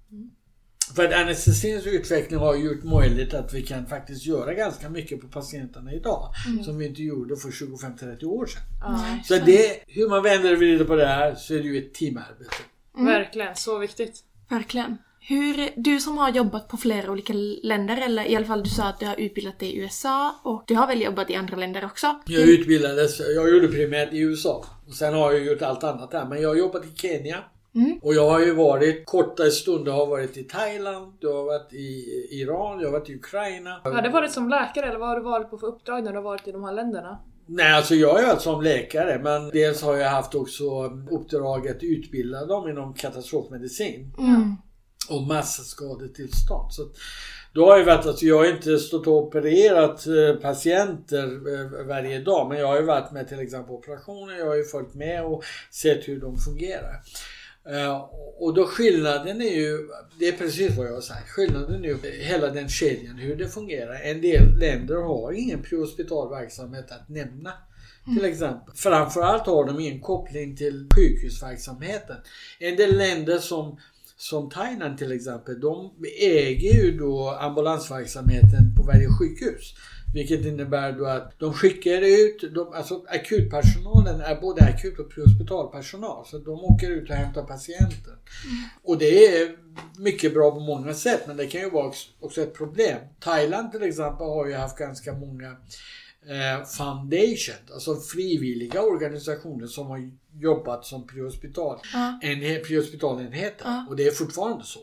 [0.95, 5.27] För att anestesins utveckling har gjort möjligt att vi kan faktiskt göra ganska mycket på
[5.27, 6.33] patienterna idag.
[6.47, 6.63] Mm.
[6.63, 8.61] Som vi inte gjorde för 25-30 år sedan.
[8.85, 9.23] Mm.
[9.23, 11.93] Så det, hur man vänder och vrider på det här så är det ju ett
[11.93, 12.55] teamarbete.
[12.97, 13.05] Mm.
[13.05, 14.23] Verkligen, så viktigt.
[14.49, 14.97] Verkligen.
[15.21, 18.83] Hur, du som har jobbat på flera olika länder, eller i alla fall du sa
[18.83, 21.85] att du har utbildat dig i USA och du har väl jobbat i andra länder
[21.85, 22.19] också?
[22.25, 24.65] Jag utbildades, jag gjorde primärt i USA.
[24.87, 26.25] Och sen har jag gjort allt annat där.
[26.25, 27.43] Men jag har jobbat i Kenya,
[27.75, 27.99] Mm.
[28.01, 32.05] Och jag har ju varit korta stunder, har varit i Thailand, jag har varit i
[32.31, 33.81] Iran, jag har varit i Ukraina.
[33.83, 36.17] Har det varit som läkare eller vad har du varit på för uppdrag när du
[36.17, 37.19] har varit i de här länderna?
[37.45, 40.63] Nej, alltså jag är alltså som läkare men dels har jag haft också
[41.11, 44.55] uppdrag att utbilda dem inom katastrofmedicin Mm.
[45.09, 46.73] och massskadetillstånd.
[46.73, 46.83] Så
[47.53, 52.19] då har jag varit, alltså jag har inte stått och opererat eh, patienter eh, varje
[52.19, 54.93] dag men jag har ju varit med till exempel på operationer, jag har ju följt
[54.93, 56.95] med och sett hur de fungerar.
[57.71, 59.87] Eh, Och då skillnaden är ju,
[60.19, 63.47] det är precis vad jag har sagt, skillnaden är ju hela den kedjan, hur det
[63.47, 64.01] fungerar.
[64.03, 67.53] En del länder har ingen prehospital verksamhet att nämna.
[68.15, 68.75] Till exempel.
[68.75, 72.15] Framförallt har de ingen koppling till sjukhusverksamheten.
[72.59, 73.79] En del länder som
[74.17, 79.73] som Thailand till exempel, de äger ju då ambulansverksamheten på varje sjukhus.
[80.13, 86.25] Vilket innebär då att de skickar ut, de, alltså akutpersonalen är både akut och prehospitalpersonal.
[86.25, 88.13] Så de åker ut och hämtar patienter.
[88.83, 89.55] Och det är
[89.97, 92.97] mycket bra på många sätt men det kan ju vara också- ett problem.
[93.19, 95.47] Thailand till exempel har ju haft ganska många
[96.29, 102.19] eh, foundation, alltså frivilliga organisationer som har jobbat som prehospital, Ja.
[102.23, 103.65] en, prehospitalenheter.
[103.65, 103.85] Ja.
[103.89, 104.79] Och det är fortfarande så.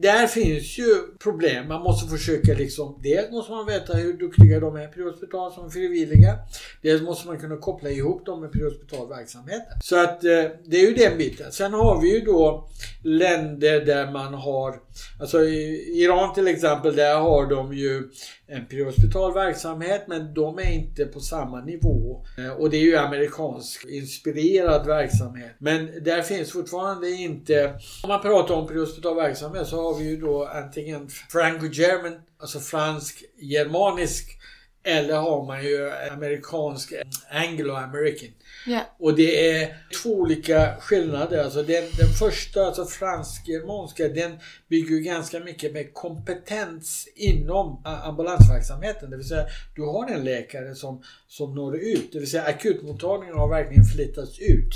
[0.00, 1.68] Där finns ju problem.
[1.68, 6.38] Man måste försöka liksom, dels måste man veta hur duktiga de är prehospital som frivilliga.
[6.82, 9.80] Dels måste man kunna koppla ihop dem med prehospitalverksamheten.
[9.82, 11.52] Så att eh, det är ju den biten.
[11.52, 12.68] Sen har vi ju då
[13.02, 14.80] länder där man har,
[15.20, 18.08] alltså i Iran till exempel, där har de ju
[18.46, 22.24] en prehospital verksamhet men de är inte på samma nivå.
[22.38, 25.52] Eh, och det är ju amerikansk inspirerad verksamhet.
[25.58, 30.16] Men där finns fortfarande inte, om man pratar om prehospital verksamhet så har vi ju
[30.16, 34.38] då antingen franco-german, alltså fransk-germanisk
[34.84, 36.92] eller har man ju amerikansk
[37.30, 38.30] anglo-american.
[38.66, 38.80] Ja.
[38.98, 41.44] Och det är två olika skillnader.
[41.44, 44.38] Alltså den, den första, alltså fransk-germanska, den
[44.68, 49.10] bygger ju ganska mycket med kompetens inom ambulansverksamheten.
[49.10, 52.12] Det vill säga, du har en läkare som, som når ut.
[52.12, 54.74] Det vill säga akutmottagningen har verkligen flyttats ut.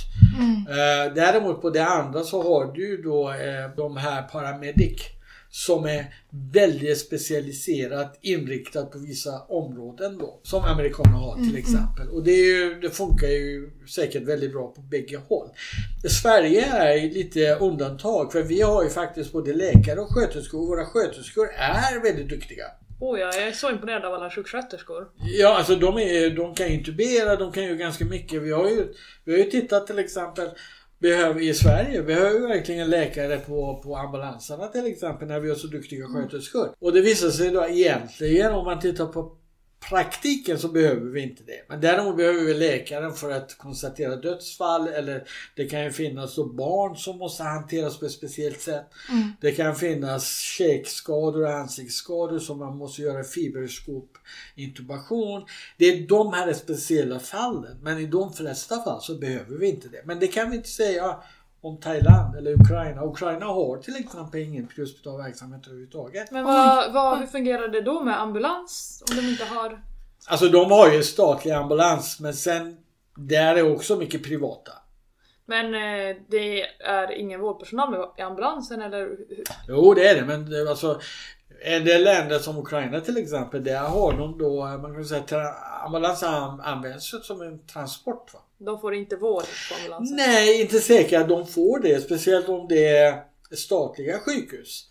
[0.69, 5.03] Eh, däremot på det andra så har du då eh, de här paramedic
[5.55, 6.15] som är
[6.53, 10.41] väldigt specialiserat inriktat på vissa områden då.
[10.43, 12.09] Som amerikanerna har till exempel.
[12.09, 15.49] Och det, ju, det funkar ju säkert väldigt bra på bägge håll.
[16.23, 20.61] Sverige är lite undantag för vi har ju faktiskt både läkare och sköterskor.
[20.61, 22.65] Och våra sköterskor är väldigt duktiga.
[23.01, 25.09] Oh ja, jag är så imponerad av alla sjuksköterskor.
[25.17, 28.43] Ja, alltså de, är, de kan intubera, de kan ju ganska mycket.
[28.43, 30.49] Vi har ju, vi har ju tittat till exempel
[31.03, 35.49] behöver, i Sverige, vi har ju verkligen läkare på, på ambulanserna till exempel när vi
[35.49, 36.69] har så duktiga sköterskor.
[36.81, 39.42] Och det visar sig då egentligen om man tittar på
[39.89, 41.65] praktiken så behöver vi inte det.
[41.69, 46.45] Men däremot behöver vi läkaren för att konstatera dödsfall eller det kan ju finnas då
[46.45, 48.87] barn som måste hanteras på ett speciellt sätt.
[49.41, 55.47] Det kan finnas käkskador och ansiktsskador som man måste göra fiberskop-intubation.
[55.79, 57.79] Det är de här speciella fallen.
[57.83, 60.03] Men i de flesta fall så behöver vi inte det.
[60.05, 61.17] Men det kan vi inte säga
[61.63, 63.05] om Thailand eller Ukraina.
[63.05, 66.31] Ukraina har till exempel ingen prehospital verksamhet överhuvudtaget.
[66.31, 69.03] Men vad, vad, hur fungerar det då med ambulans?
[69.11, 69.83] Om de inte har...
[70.29, 72.77] Alltså de har ju statlig ambulans men sen
[73.17, 74.73] där är också mycket privata.
[75.47, 79.17] Men eh, det är ingen vårdpersonal med i ambulansen eller?
[79.69, 81.01] Jo det är det men det, alltså
[81.65, 85.85] en del länder som Ukraina till exempel där har de då man kan säga tra-
[85.85, 88.35] ambulans an- används som en transport.
[88.35, 88.41] Va?
[88.65, 90.17] De får inte vård på ambulansen?
[90.17, 93.15] Nej inte säkert att de får det speciellt om det är
[93.57, 94.85] statliga sjukhus.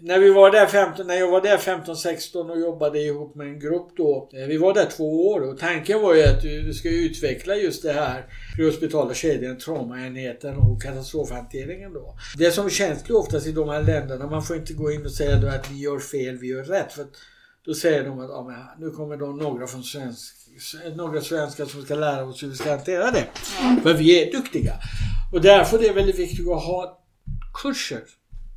[0.00, 3.58] När vi var där 15, när jag var där 15-16 och jobbade ihop med en
[3.60, 4.28] grupp då.
[4.32, 7.82] eh, Vi var där två år och tanken var ju att vi ska utveckla just
[7.82, 12.16] det här prehospitala kedjan, traumaenheten och katastrofhanteringen då.
[12.38, 15.36] Det som känns oftast i de här länderna, man får inte gå in och säga
[15.36, 16.92] att vi gör fel, vi gör rätt.
[16.92, 17.06] För
[17.66, 20.34] då säger de att ja, nu kommer de några från svensk,
[20.96, 23.26] några svenskar som ska lära oss hur vi ska hantera det.
[23.82, 24.72] För vi är duktiga.
[25.32, 27.02] Och därför är det väldigt viktigt att ha
[27.62, 28.04] kurser,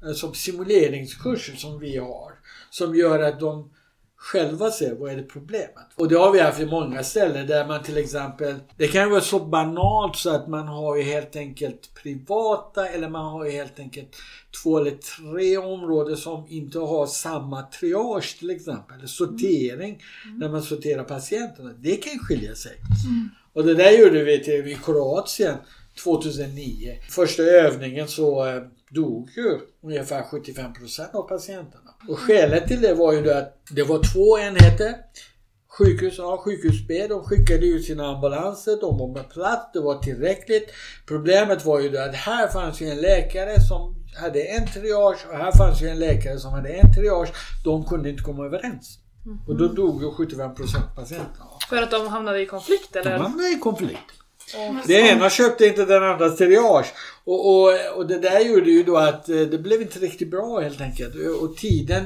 [0.06, 2.32] eh, som simuleringskurser som vi har,
[2.70, 3.72] som gör att de
[4.20, 5.88] själva ser vad är det problemet.
[5.96, 9.10] Och det har vi haft i många ställen där man till exempel, det kan ju
[9.10, 13.52] vara så banalt så att man har ju helt enkelt privata eller man har ju
[13.52, 14.16] helt enkelt
[14.64, 20.04] två eller tre områden som inte har samma triage till exempel, eller sortering
[20.40, 21.72] när man sorterar patienterna.
[21.78, 22.78] Det kan skilja sig.
[23.54, 25.56] Och det där gjorde vi till i Kroatien
[26.04, 26.98] 2009.
[27.10, 31.89] Första övningen så eh, dog ju ungefär 75% av patienterna.
[32.08, 34.96] Och skälet till det var ju då att det var två enheter.
[35.78, 39.96] Sjukhus, ja, sjukhus B, de skickade ut sina ambulanser, de var med plats, det var
[39.98, 40.70] tillräckligt.
[41.08, 45.38] Problemet var ju det att här fanns ju en läkare som hade en triage och
[45.38, 47.30] här fanns ju en läkare som hade en triage.
[47.64, 49.00] De kunde inte komma överens.
[49.48, 50.56] Och då dog ju 75%
[50.96, 51.46] patienterna.
[51.70, 53.18] För att de hamnade i konflikt De eller?
[53.18, 54.12] hamnade i konflikt.
[54.86, 56.94] Det ena köpte inte den andras triage.
[57.24, 60.60] Och, och, och det där gjorde ju då att eh, det blev inte riktigt bra
[60.60, 61.16] helt enkelt.
[61.42, 62.06] Och tiden,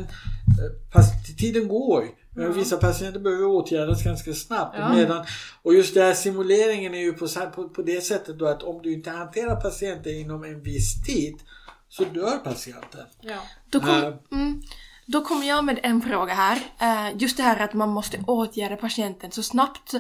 [0.96, 2.06] eh, tiden går.
[2.36, 4.76] Men Vissa patienter behöver åtgärdas ganska snabbt.
[4.80, 4.94] Ja.
[4.96, 5.26] Medan,
[5.62, 8.82] och just det här simuleringen är ju på, på, på det sättet då att om
[8.82, 11.36] du inte hanterar patienter inom en viss tid
[11.90, 13.06] så dör patienten.
[13.22, 13.38] Ja.
[13.70, 14.14] Då, kom, Eh.
[14.32, 14.62] mm,
[15.06, 16.60] då kommer jag med en fråga här.
[17.16, 19.94] Just det här att man måste åtgärda patienten så snabbt.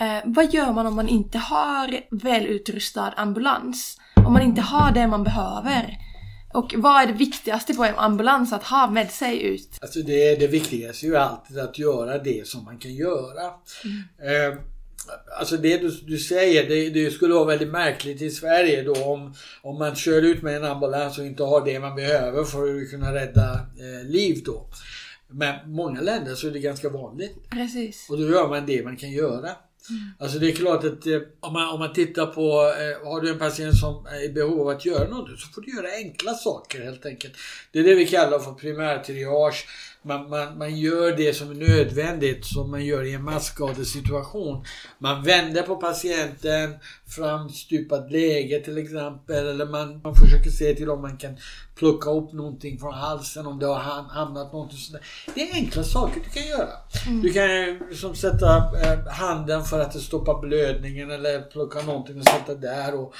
[0.00, 3.98] Eh, vad gör man om man inte har välutrustad ambulans?
[4.26, 5.98] Om man inte har det man behöver?
[6.52, 9.78] Och vad är det viktigaste på en ambulans att ha med sig ut?
[9.80, 13.44] Alltså det, det viktigaste är ju alltid att göra det som man kan göra.
[14.22, 14.58] Eh,
[15.38, 19.34] alltså det du, du säger, det, det skulle vara väldigt märkligt i Sverige då om,
[19.62, 22.90] om man kör ut med en ambulans och inte har det man behöver för att
[22.90, 24.66] kunna rädda eh, liv då.
[25.30, 27.50] Men många länder så är det ganska vanligt.
[27.50, 28.06] Precis.
[28.10, 29.50] Och då gör man det man kan göra.
[29.90, 30.02] Mm.
[30.18, 33.30] Alltså det är klart att eh, om, man, om man tittar på, eh, har du
[33.30, 36.34] en patient som är i behov av att göra något så får du göra enkla
[36.34, 37.34] saker helt enkelt.
[37.72, 39.66] Det är det vi kallar för primärtriage.
[40.08, 44.64] Man, man, man gör det som är nödvändigt som man gör i en masskadesituation.
[44.98, 46.74] Man vänder på patienten,
[47.16, 49.46] framstupat läge till exempel.
[49.46, 51.36] Eller man, man försöker se till om man kan
[51.74, 55.02] plocka upp någonting från halsen om det har ham- hamnat någonting sådär.
[55.34, 56.68] Det är enkla saker du kan göra.
[57.22, 62.24] Du kan ju som sätta eh, handen för att stoppa blödningen eller plocka någonting och
[62.24, 62.94] sätta där.
[62.94, 63.14] Och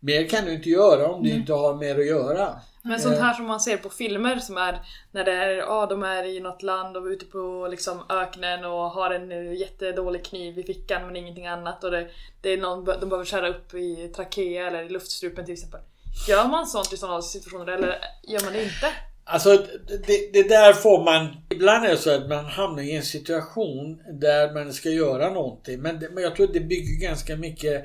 [0.00, 2.48] mer kan du inte göra om du inte har mer att göra.
[2.84, 6.02] Men sånt här som man ser på filmer som är när det är, ja, de
[6.02, 10.58] är i något land och ute på liksom öknen och har en eh, jättedålig kniv
[10.58, 12.08] i fickan men ingenting annat och det,
[12.40, 15.80] det är någon de behöver skära upp i trakea eller i luftstrupen till exempel.
[16.28, 18.86] Gör man sånt i sådana situationer eller gör man det inte?
[19.24, 19.66] Alltså
[20.06, 21.36] det, det där får man...
[21.50, 25.80] Ibland är det så att man hamnar i en situation där man ska göra någonting.
[25.80, 27.84] Men, det, men jag tror att det bygger ganska mycket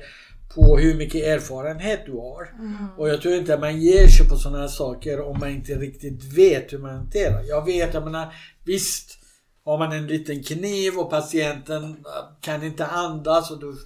[0.54, 2.52] på hur mycket erfarenhet du har.
[2.96, 5.72] Och jag tror inte att man ger sig på sådana här saker om man inte
[5.72, 7.42] riktigt vet hur man hanterar.
[7.42, 8.34] Jag vet, jag menar
[8.64, 9.18] visst
[9.68, 11.96] har man en liten kniv och patienten äh,
[12.40, 13.76] kan inte andas och du,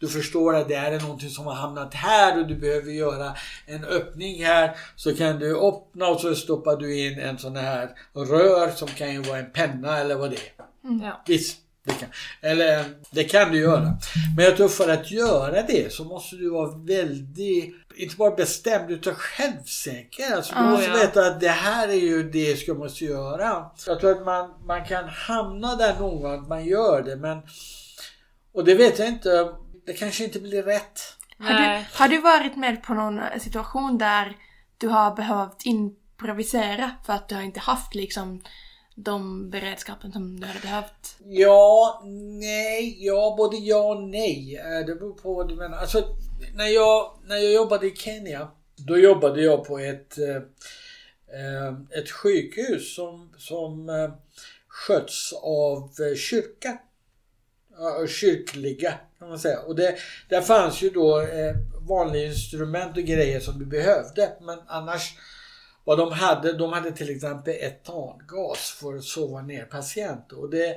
[0.00, 3.36] du förstår att det här är någonting som har hamnat här och du behöver göra
[3.66, 4.76] en öppning här.
[4.96, 9.12] Så kan du öppna och så stoppar du in en sån här rör som kan
[9.12, 10.64] ju vara en penna eller vad det är.
[11.02, 11.22] Ja.
[11.26, 12.08] Visst, det kan,
[12.40, 13.98] eller, det kan du göra.
[14.36, 18.90] Men jag tror för att göra det så måste du vara väldigt, inte bara bestämd
[18.90, 20.36] utan självsäker.
[20.36, 20.96] Alltså, du Ah, måste ja.
[20.96, 23.70] veta att det här är ju det jag måste göra.
[23.86, 27.38] Jag tror att man, man kan hamna där någon gång att man gör det men
[28.54, 29.52] och det vet jag inte,
[29.86, 31.00] det kanske inte blir rätt.
[31.38, 34.36] Har du, har du varit med på någon situation där
[34.78, 38.42] du har behövt improvisera för att du har inte haft liksom
[39.02, 41.16] de beredskapen som du hade behövt?
[41.24, 42.02] Ja,
[42.40, 44.56] nej, ja, både ja och nej.
[44.56, 45.78] Eh, det beror på vad du menar.
[45.78, 46.16] Alltså,
[46.54, 52.10] när jag, när jag jobbade i Kenya, då jobbade jag på ett, eh, eh ett
[52.10, 54.10] sjukhus som, som eh,
[54.68, 56.16] sköts av kyrkan.
[56.16, 56.78] kyrka.
[58.08, 59.60] Kyrkliga kan man säga.
[59.60, 59.96] Och det,
[60.28, 61.54] där fanns ju då eh,
[61.88, 64.32] vanliga instrument och grejer som du behövde.
[64.40, 65.14] Men annars
[65.84, 70.40] vad de hade, de hade till exempel etangas för att sova ner patienter.
[70.40, 70.76] Och det,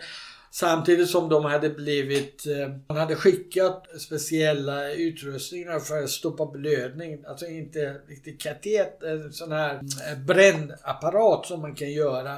[0.52, 7.24] samtidigt som de hade blivit, eh, man hade skickat speciella utrustningar för att stoppa blödning.
[7.28, 12.34] Alltså inte riktigt katet, en sån här eh, brännapparat som man kan göra.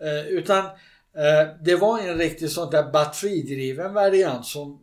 [0.00, 0.64] Eh, utan
[1.60, 4.80] det var en riktig sån där batteridriven variant som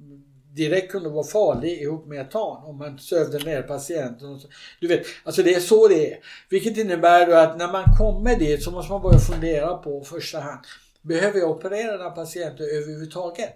[0.56, 4.39] direkt kunde vara farlig ihop med etan om man sövde ner patienten.
[4.80, 6.20] Du vet, alltså det är så det är.
[6.50, 10.39] Vilket innebär då att när man kommer dit så måste man börja fundera på första
[10.39, 10.60] hand.
[11.02, 13.50] Behöver jag operera den här patienten överhuvudtaget?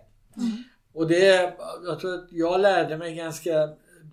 [0.94, 1.54] Och det,
[1.86, 3.70] jag tror att jag lärde mig ganska,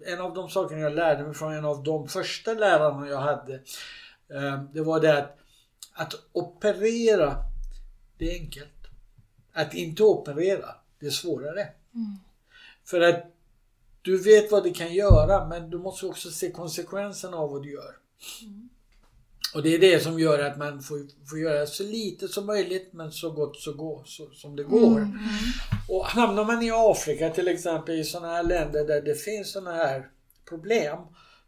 [0.07, 3.55] en av de sakerna jag lärde mig från en av de första lärarna jag hade.
[4.35, 5.37] eh, Det var det att,
[5.95, 7.37] att operera,
[8.19, 8.69] det är enkelt.
[9.53, 10.67] Att inte operera,
[11.01, 11.69] det är svårare.
[12.85, 13.35] För att
[14.03, 17.73] du vet vad det kan göra men du måste också se konsekvenserna av vad du
[17.73, 17.97] gör.
[19.55, 22.93] Och det är det som gör att man får, får göra så lite som möjligt
[22.93, 25.09] men så gott så gå, så, som det går.
[25.89, 29.77] Och hamnar man i Afrika till exempel i sådana här länder där det finns sådana
[29.77, 30.09] här
[30.49, 30.99] problem.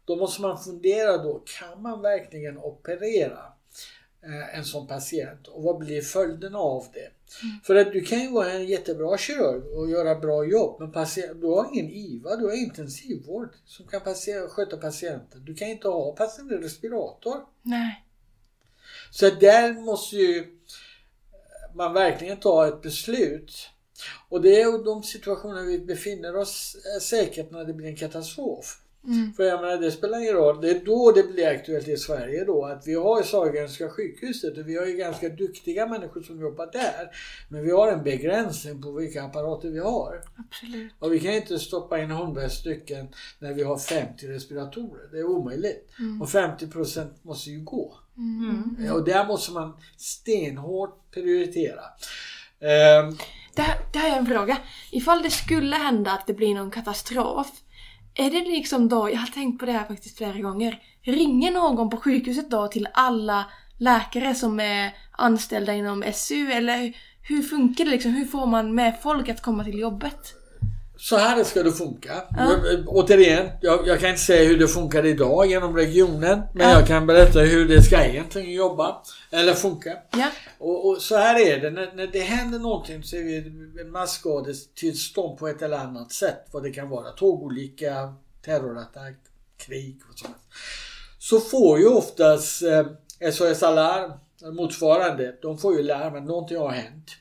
[0.05, 3.56] Då måste man fundera då, kan man verkligen operera
[4.53, 5.47] en sån patient?
[5.47, 7.09] Och vad blir följden av det?
[7.63, 11.41] För att du kan ju vara en jättebra kirurg och göra bra jobb men patient,
[11.41, 15.45] du har ingen IVA, du har intensivvård som kan patient, sköta patienten.
[15.45, 17.45] Du kan inte ha patienten i respirator.
[17.61, 18.03] Nej.
[19.11, 20.57] Så där måste ju
[21.73, 23.69] man verkligen ta ett beslut.
[24.29, 28.81] Och det är de situationer vi befinner oss säkert när det blir en katastrof.
[29.07, 29.33] Mm.
[29.33, 30.61] För jag menar det spelar ingen roll.
[30.61, 34.67] Det är då det blir aktuellt i Sverige då att vi har Sahlgrenska sjukhuset och
[34.69, 37.09] vi har ju ganska duktiga människor som jobbar där.
[37.49, 40.21] Men vi har en begränsning på vilka apparater vi har.
[40.37, 40.93] Absolut.
[40.99, 43.07] Och vi kan inte stoppa in 100 stycken
[43.39, 45.09] när vi har 50 respiratorer.
[45.11, 45.89] Det är omöjligt.
[46.21, 47.99] Och 50% måste ju gå.
[48.17, 48.93] Mm.
[48.93, 51.81] Och där måste man stenhårt prioritera.
[52.59, 53.17] Ehm,
[53.55, 54.57] Det, här, det här är en fråga.
[54.91, 57.47] Ifall det skulle hända att det blir någon katastrof,
[58.17, 61.89] är det liksom då, jag har tänkt på det här faktiskt flera gånger, ringer någon
[61.89, 63.45] på sjukhuset då till alla
[63.77, 68.11] läkare som är anställda inom SU eller hur funkar det liksom?
[68.11, 70.36] Hur får man med folk att komma till jobbet?
[70.99, 72.23] Så här ska det funka.
[72.37, 76.41] Jag, återigen, jag, jag kan inte säga hur det funkar idag genom regionen.
[76.53, 76.79] Men Ja.
[76.79, 79.01] jag kan berätta hur det ska egentligen jobba.
[79.31, 79.97] Eller funka.
[80.11, 80.29] Ja.
[80.57, 81.69] Och, och så här är det.
[81.71, 83.37] När, när det händer någonting så är
[83.81, 86.45] en masskadetillstånd på ett eller annat sätt.
[86.51, 87.11] Vad det kan vara.
[87.11, 88.13] Tågolycka,
[88.45, 89.15] terrorattack,
[89.57, 90.35] krig och sånt.
[91.19, 94.11] Så får ju oftast eh, SOS Alarm,
[94.55, 97.11] motsvarande, de får ju larm att någonting har hänt.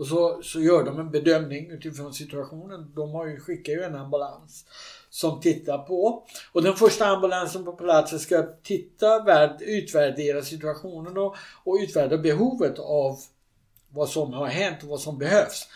[0.00, 2.92] Och så, så gör de en bedömning utifrån situationen.
[2.94, 4.64] De har ju, skickar ju en ambulans
[5.10, 6.26] som tittar på.
[6.52, 12.78] Och den första ambulansen på platsen ska titta, värd, utvärdera situationen och, och utvärdera behovet
[12.78, 13.18] av
[13.88, 15.68] vad som har hänt och vad som behövs.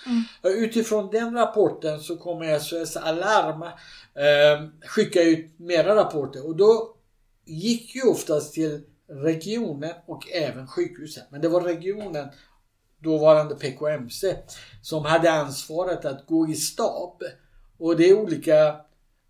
[0.43, 6.97] Och Utifrån den rapporten så kommer SOS Alarm eh, skicka ut mera rapporter och då
[7.45, 11.25] gick ju oftast till regionen och även sjukhuset.
[11.31, 12.29] Men det var regionen,
[13.05, 14.37] dåvarande PKMC,
[14.83, 17.23] som hade ansvaret att gå i stab.
[17.79, 18.77] Och det är olika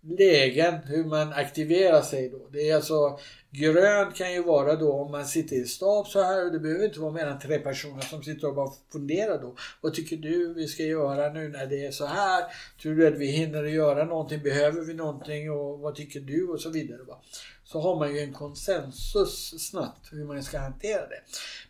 [0.07, 2.47] lägen hur man aktiverar sig då.
[2.51, 3.19] Det är alltså
[3.51, 6.85] grönt kan ju vara då om man sitter i stab så här och det behöver
[6.85, 9.55] inte vara mer än tre personer som sitter och bara funderar då.
[9.81, 12.43] Vad tycker du vi ska göra nu när det är så här?
[12.81, 14.43] Tror du att vi hinner göra någonting?
[14.43, 15.51] Behöver vi någonting?
[15.51, 16.47] Och vad tycker du?
[16.47, 17.03] Och så vidare.
[17.03, 17.21] Va?
[17.63, 21.21] Så har man ju en konsensus snabbt hur man ska hantera det.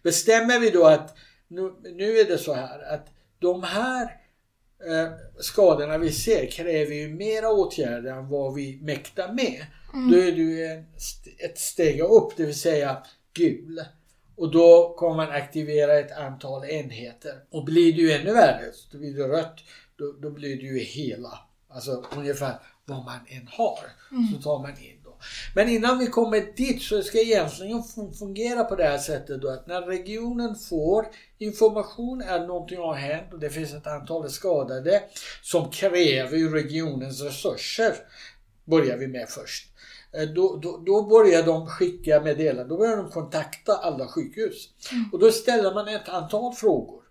[0.04, 1.16] Bestämmer vi då att
[1.48, 3.08] nu, nu är det så här att
[3.40, 4.04] de här
[4.86, 9.66] eh, skadorna vi ser kräver ju mera åtgärder än vad vi mäktar med.
[10.12, 10.86] Då är det ju en,
[11.38, 13.82] ett steg upp, det vill säga gul.
[14.36, 17.34] Och då kommer man aktivera ett antal enheter.
[17.50, 19.56] Och blir det ju ännu värre, då blir det rött,
[19.96, 21.40] då, då blir det ju hela.
[21.68, 23.80] Alltså ungefär vad man än har.
[24.34, 24.95] Så tar man in.
[25.56, 29.50] Men innan vi kommer dit så ska egentligen fun- fungera på det här sättet då
[29.50, 31.06] att när regionen får
[31.38, 35.04] information att någonting har hänt och det finns ett antal skadade
[35.42, 37.96] som kräver ju regionens resurser.
[38.66, 39.68] Börjar vi med först.
[40.14, 44.70] Eh, Då, då, då börjar de skicka meddelanden, då börjar de kontakta alla sjukhus.
[45.12, 47.02] Och då ställer man ett antal frågor.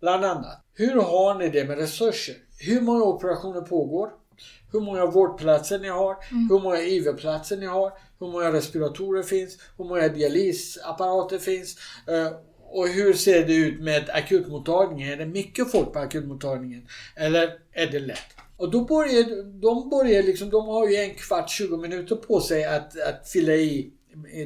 [0.00, 2.34] Bland annat, hur har ni det med resurser?
[2.58, 4.10] Hur många operationer pågår?
[4.72, 6.16] Hur många vårdplatser ni har?
[6.48, 7.92] Hur många IV-platser ni har?
[8.20, 9.58] Hur många respiratorer finns?
[9.78, 11.76] Hur många dialysapparater finns?
[12.08, 12.32] Eh,
[12.68, 15.12] Och hur ser det ut med akutmottagningen?
[15.12, 16.86] Är det mycket folk på akutmottagningen?
[17.16, 18.18] Eller är det lätt?
[18.56, 22.64] Och då börjar de börjar liksom, de har ju en kvart, 20 minuter på sig
[22.64, 23.90] att, att fylla i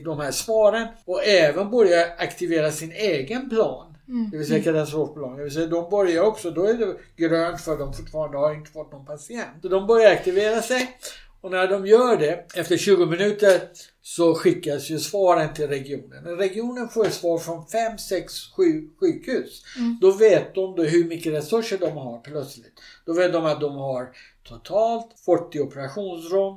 [0.04, 3.89] de här svaren och även börja aktivera sin egen plan.
[4.30, 5.36] Det vill säga katastrofplan.
[5.36, 8.70] Det vill säga de börjar också, då är det grönt för de fortfarande har inte
[8.70, 9.62] fått någon patient.
[9.62, 10.98] Så de börjar aktivera sig
[11.40, 13.60] och när de gör det, efter 20 minuter
[14.02, 16.24] så skickas ju svaren till regionen.
[16.24, 19.62] När regionen får svar från 5, 6, 7 sjukhus.
[20.00, 22.80] Då vet de då hur mycket resurser de har plötsligt.
[23.06, 24.08] Då vet de att de har
[24.44, 26.56] totalt 40 operationsrum,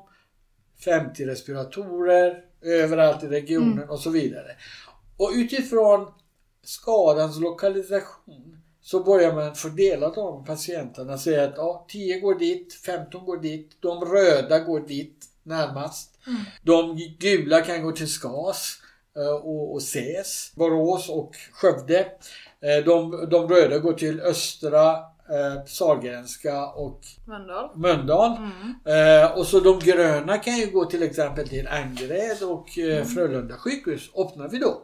[0.86, 4.56] 50 respiratorer överallt i regionen och så vidare.
[5.18, 6.08] Och utifrån
[6.64, 11.18] skadans lokalisation så börjar man fördela de patienterna.
[11.18, 16.18] Säga att ja, 10 går dit, 15 går dit, de röda går dit närmast.
[16.64, 18.78] De gula kan gå till SKAS
[19.18, 22.00] eh, och, och SES, Borås och Skövde.
[22.62, 24.92] Eh, De, de röda går till Östra,
[25.30, 27.70] eh, Sahlgrenska och Mölndal.
[27.76, 28.32] Mölndal.
[28.86, 33.58] Eh, och så de gröna kan ju gå till exempel till Angered och eh, Frölunda
[33.58, 34.10] sjukhus.
[34.18, 34.82] Öppnar vi då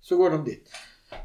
[0.00, 0.70] så går de dit.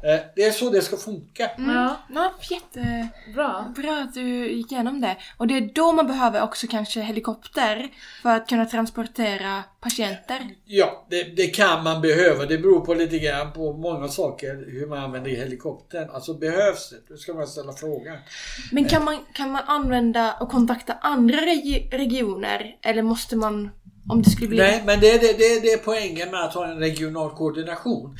[0.02, 1.50] Eh, Det är så det ska funka.
[1.58, 3.08] Ja, Ja, jätte...
[3.34, 3.70] bra.
[4.08, 5.16] Att du gick igenom det.
[5.36, 7.88] Och det är då man behöver också kanske helikopter
[8.22, 10.48] för att kunna transportera patienter.
[10.64, 12.44] Ja, det, det kan man behöva.
[12.46, 16.10] Det beror på lite grann på många saker hur man använder helikoptern.
[16.10, 16.96] Alltså behövs det?
[17.14, 18.16] Då ska man ställa frågan.
[18.72, 22.76] Men kan man, kan man använda och kontakta andra regi- regioner?
[22.82, 23.70] Eller måste man,
[24.10, 24.58] om det skulle bli...
[24.58, 28.16] Nej, men det är, det, det, det är poängen med att ha en regional koordination.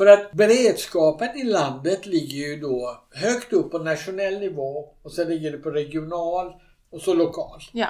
[0.00, 5.28] För att beredskapen i landet ligger ju då högt upp på nationell nivå och sen
[5.28, 6.52] ligger det på regional
[6.90, 7.60] och så lokal.
[7.72, 7.86] Ja.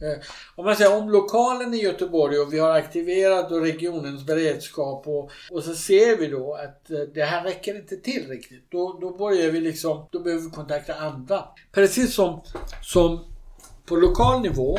[0.00, 0.24] Eh,
[0.56, 5.30] Om man säger om lokalen i Göteborg och vi har aktiverat då regionens beredskap och,
[5.50, 8.70] och så ser vi då att eh, det här räcker inte till riktigt.
[8.70, 11.44] Då, då börjar vi liksom, då behöver vi kontakta andra.
[11.72, 12.42] Precis som,
[12.82, 13.24] som
[13.86, 14.78] på lokal nivå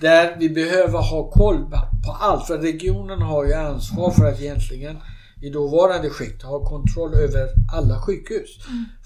[0.00, 1.70] där vi behöver ha koll
[2.06, 2.46] på allt.
[2.46, 4.96] För regionen har ju ansvar för att egentligen
[5.44, 8.50] i dåvarande skikt ha kontroll över alla sjukhus.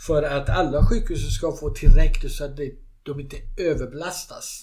[0.07, 2.73] För att alla sjukhus ska få tillräckligt så att det,
[3.03, 4.63] de inte överbelastas.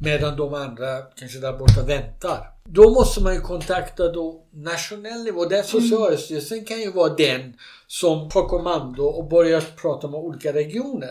[0.00, 2.50] Medan de andra kanske där borta väntar.
[2.64, 5.44] Då måste man ju kontakta då nationell nivå.
[5.44, 7.52] Där Socialstyrelsen kan ju vara den
[7.86, 11.10] som tar kommando och börjar prata med olika regioner.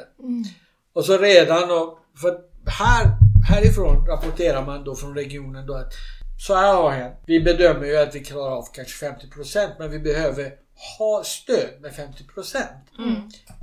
[0.93, 3.17] Och så redan, och, för här,
[3.49, 5.93] härifrån rapporterar man då från regionen då att
[6.39, 7.15] så här har hänt.
[7.25, 10.51] Vi bedömer ju att vi klarar av kanske 50% men vi behöver
[10.97, 12.57] ha stöd med 50%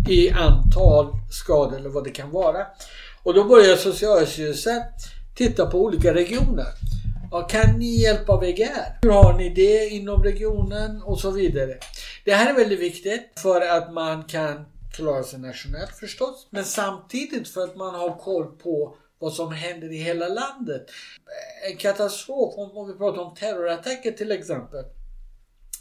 [0.09, 2.67] i antal skador eller vad det kan vara.
[3.23, 4.83] Och då börjar Socialstyrelsen
[5.37, 6.67] titta på olika regioner.
[7.31, 8.99] Ja, kan ni hjälpa VGR?
[9.03, 11.03] Hur har ni det inom regionen?
[11.03, 11.79] Och så vidare.
[12.25, 16.49] Det här är väldigt viktigt för att man kan klara sig nationellt förstås.
[16.51, 20.91] Men samtidigt för att man har koll på vad som händer i hela landet.
[21.71, 24.85] En katastrof, om, om vi pratar om terrorattacker till exempel.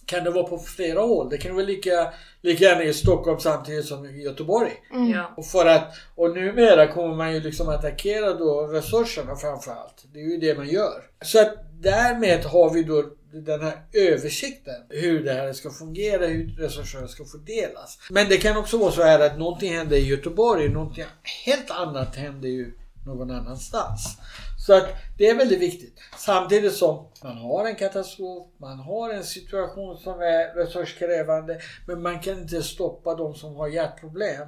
[0.05, 1.29] Kan det vara på flera håll?
[1.29, 4.71] Det kan vara lika, lika gärna i Stockholm samtidigt som i Göteborg.
[5.13, 5.33] Ja.
[5.37, 10.05] Och, för att, och numera kommer man ju liksom attackera då resurserna framförallt.
[10.13, 11.03] Det är ju det man gör.
[11.21, 16.55] Så att därmed har vi då den här översikten hur det här ska fungera, hur
[16.59, 17.99] resurserna ska fördelas.
[18.09, 21.05] Men det kan också vara så här att någonting händer i Göteborg, någonting
[21.45, 22.73] helt annat händer ju
[23.06, 24.18] någon annanstans.
[24.66, 24.88] Så att
[25.18, 26.00] det är väldigt viktigt.
[26.18, 32.20] Samtidigt som man har en katastrof, man har en situation som är resurskrävande, men man
[32.20, 34.47] kan inte stoppa de som har hjärtproblem.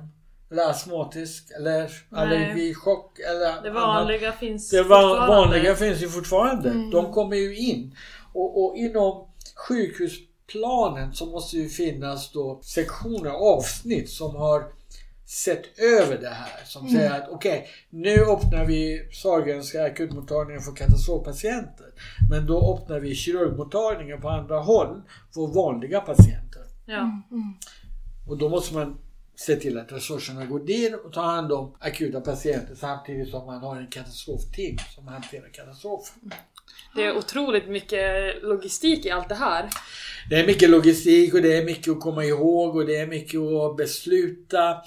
[0.52, 3.74] Eller astmatisk, eller allergichock eller Det annat.
[3.74, 6.70] vanliga finns Det vanliga finns ju fortfarande.
[6.92, 7.96] De kommer ju in.
[8.34, 14.66] Och, och inom sjukhusplanen så måste ju finnas då sektioner, avsnitt som har
[15.32, 16.66] sett över det här.
[16.66, 21.86] Som säger att okej, nu öppnar vi Sahlgrenska akutmottagningen för katastrofpatienter.
[22.30, 25.02] Men då öppnar vi kirurgmottagningen på andra håll
[25.34, 26.62] för vanliga patienter.
[26.86, 27.22] Ja.
[28.28, 28.98] Och då måste man
[29.36, 33.60] se till att resurserna går dit och tar hand om akuta patienter samtidigt som man
[33.60, 36.32] har en katastrofteam som hanterar katastrofen.
[36.96, 39.70] Det är otroligt mycket logistik i allt det här.
[40.30, 43.40] Det är mycket logistik och det är mycket att komma ihåg och det är mycket
[43.40, 44.78] att besluta.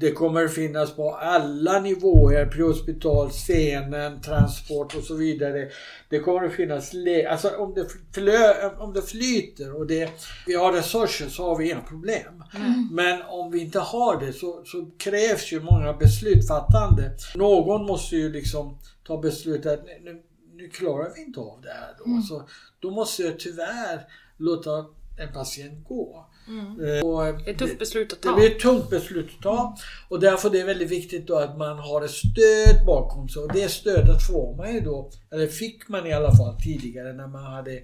[0.00, 5.68] Det kommer finnas på alla nivåer, prehospital, scenen, transport och så vidare.
[6.08, 6.92] Det kommer att finnas,
[7.28, 10.10] alltså om det, flö, om det flyter och det,
[10.46, 12.44] vi har resurser så har vi inga problem.
[12.92, 17.10] Men om vi inte har det så, så krävs ju många beslutfattande.
[17.34, 20.22] Någon måste ju liksom ta beslut att nu,
[20.58, 22.22] nu klarar vi inte av det här då.
[22.22, 22.48] Så
[22.80, 24.06] då måste jag tyvärr
[24.36, 24.86] låta
[25.18, 26.27] en patient gå.
[26.48, 28.34] Eh, och Det är ett tufft beslut att det ta.
[28.36, 29.76] blir ett tungt beslut att ta.
[30.08, 33.42] Och därför är det väldigt viktigt då att man har ett stöd bakom sig.
[33.42, 37.26] Och det stödet får man ju då, eller fick man i alla fall tidigare när
[37.26, 37.80] man hade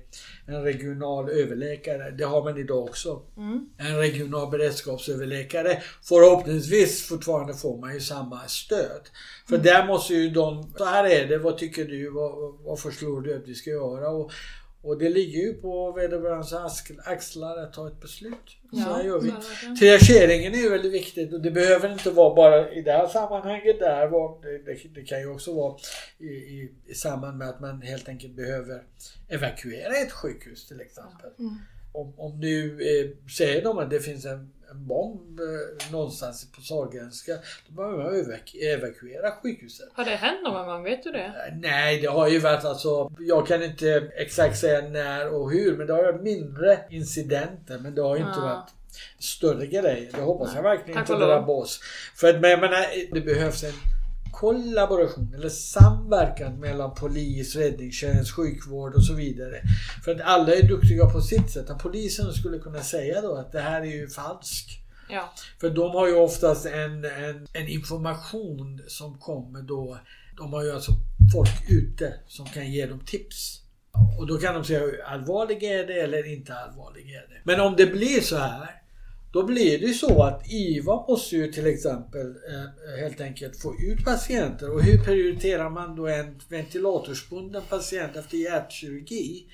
[0.46, 2.10] en regional överläkare.
[2.10, 3.22] Det har man idag också.
[3.78, 5.82] En regional beredskapsöverläkare.
[6.02, 9.00] Förhoppningsvis fortfarande får man ju samma stöd.
[9.48, 13.20] För där måste ju de, så här är det, vad tycker du, vad, vad förslår
[13.20, 14.08] du att vi ska göra?
[14.08, 14.30] Och,
[14.84, 16.52] och det ligger ju på vederbörandes
[17.04, 18.56] axlar att ta ett beslut.
[18.72, 19.32] Så Ja, gör vi.
[19.76, 23.78] Triageringen är ju väldigt viktigt och det behöver inte vara bara i det här sammanhanget.
[23.78, 25.76] Det, här var, det, det, kan ju också vara
[26.18, 28.82] i, i, i samband med att man helt enkelt behöver
[29.28, 31.30] evakuera ett sjukhus till exempel.
[31.92, 36.60] Om, om nu eh, säger de att det finns en, en bomb eh, någonstans på
[36.60, 37.32] Sahlgrenska,
[37.68, 39.88] då behöver man evaku- evakuera sjukhuset.
[39.92, 40.84] Har det hänt någon gång?
[40.84, 41.24] Vet du det?
[41.24, 45.76] Eh, Nej, det har ju varit alltså, jag kan inte exakt säga när och hur,
[45.76, 48.44] men det har varit mindre incidenter, men det har ju inte Ja.
[48.46, 48.70] varit
[49.18, 50.10] större grejer.
[50.14, 51.80] Det hoppas jag verkligen Tack inte drabbar oss.
[52.16, 53.72] För att, men jag menar, det behövs en
[54.34, 59.62] kollaboration eller samverkan mellan polis, räddningstjänst, sjukvård och så vidare.
[60.04, 61.70] För att alla är duktiga på sitt sätt.
[61.70, 64.70] Att polisen skulle kunna säga då att det här är ju falskt.
[65.10, 65.32] Ja.
[65.60, 69.98] För de har ju oftast en, en, en information som kommer då.
[70.36, 70.92] De har ju alltså
[71.34, 73.60] folk ute som kan ge dem tips.
[74.18, 77.40] Och då kan de säga hur allvarlig är det eller inte allvarlig är det.
[77.44, 78.83] Men om det blir så här
[79.34, 83.74] då blir det ju så att IVA måste ju till exempel eh, helt enkelt få
[83.74, 84.70] ut patienter.
[84.70, 89.46] Och hur prioriterar man då en ventilatorsbunden patient efter hjärtkirurgi?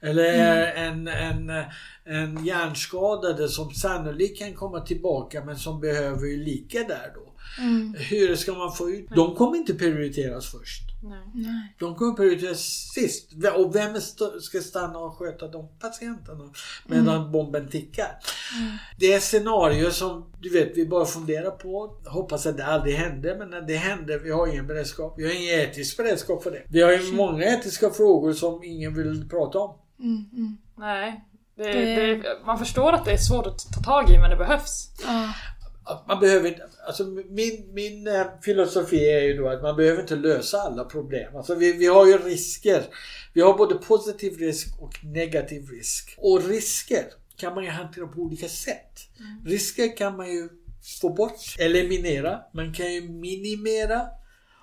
[0.00, 1.08] Eller mm.
[1.08, 1.64] en, en,
[2.10, 7.30] en hjärnskadade som sannolikt kan komma tillbaka men som behöver ju lika där då.
[7.58, 7.94] Mm.
[7.98, 9.08] Hur ska man få ut?
[9.14, 10.82] De kommer inte prioriteras först.
[11.34, 11.74] Nej.
[11.78, 12.60] De kommer prioriteras
[12.94, 13.32] sist.
[13.56, 14.00] Och vem
[14.40, 16.50] ska stanna och sköta de patienterna
[16.86, 17.32] medan mm.
[17.32, 18.18] bomben tickar?
[18.60, 18.76] Mm.
[18.98, 21.96] Det är scenarier som du vet vi bara funderar på.
[22.06, 25.14] Hoppas att det aldrig händer men när det händer, vi har ingen beredskap.
[25.16, 26.62] Vi har ingen etisk beredskap för det.
[26.68, 29.76] Vi har ju många etiska frågor som ingen vill prata om.
[29.98, 30.56] Mm, mm.
[30.76, 31.24] Nej.
[31.64, 32.16] Det, det...
[32.16, 34.90] Det, man förstår att det är svårt att ta tag i men det behövs.
[35.06, 35.32] Ah
[36.08, 40.16] man behöver inte, alltså min, min eh, filosofi är ju då att man behöver inte
[40.16, 41.36] lösa alla problem.
[41.36, 42.84] Alltså vi, vi har ju risker.
[43.32, 46.14] Vi har både positiv risk och negativ risk.
[46.18, 47.04] Och risker
[47.36, 48.98] kan man ju hantera på olika sätt.
[49.18, 49.44] Mm.
[49.46, 50.48] Risker kan man ju
[51.00, 52.40] få bort, eliminera.
[52.54, 54.02] Man kan ju minimera.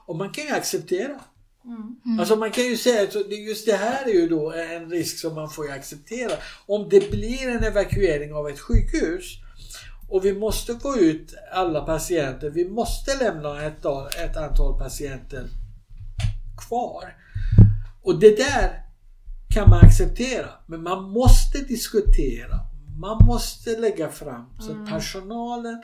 [0.05, 1.19] Och man kan ju acceptera.
[1.67, 2.19] Mm.
[2.19, 5.35] Alltså man kan ju säga att just det här är ju då en risk som
[5.35, 6.31] man får acceptera.
[6.65, 9.23] Om det blir en evakuering av ett sjukhus
[10.09, 12.49] och vi måste få ut alla patienter.
[12.49, 13.85] Vi måste lämna ett,
[14.23, 15.49] ett antal patienter
[16.67, 17.15] kvar.
[18.03, 18.83] Och det där
[19.53, 20.49] kan man acceptera.
[20.67, 22.59] Men man måste diskutera.
[22.99, 24.87] Man måste lägga fram så att mm.
[24.87, 25.83] personalen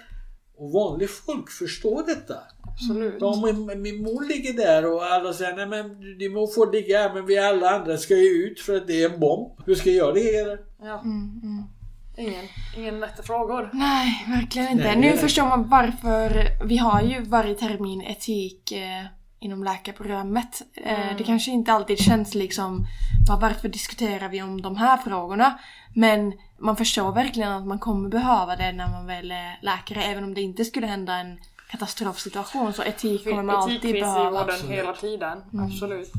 [0.56, 2.38] och vanligt folk förstår detta.
[2.74, 3.19] Absolut.
[3.19, 3.41] De,
[3.82, 7.26] min mor ligger där och alla säger nej men din mor får ligga här men
[7.26, 9.51] vi alla andra ska ju ut för att det är en bomb.
[9.65, 10.57] Hur ska jag reagera?
[10.82, 10.99] Ja.
[10.99, 11.63] Mm, mm.
[12.17, 12.45] Ingen,
[12.78, 13.69] ingen lätta frågor.
[13.74, 14.84] Nej, verkligen inte.
[14.84, 19.05] Nej, nu förstår man varför vi har ju varje termin etik eh,
[19.39, 20.61] inom läkarprogrammet.
[20.74, 21.17] Eh, mm.
[21.17, 22.86] Det kanske inte alltid känns liksom
[23.41, 25.59] varför diskuterar vi om de här frågorna?
[25.93, 30.24] Men man förstår verkligen att man kommer behöva det när man väl är läkare även
[30.24, 31.38] om det inte skulle hända en
[31.74, 34.19] katastrofsituation så etik kommer man etik alltid behöva.
[34.19, 35.65] Etik finns i vården hela tiden, mm.
[35.65, 36.11] absolut.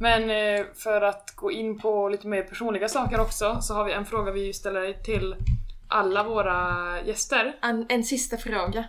[0.00, 3.92] Men eh, för att gå in på lite mer personliga saker också så har vi
[3.92, 5.36] en fråga vi ställer till
[5.88, 7.56] alla våra gäster.
[7.62, 8.84] En, en sista fråga.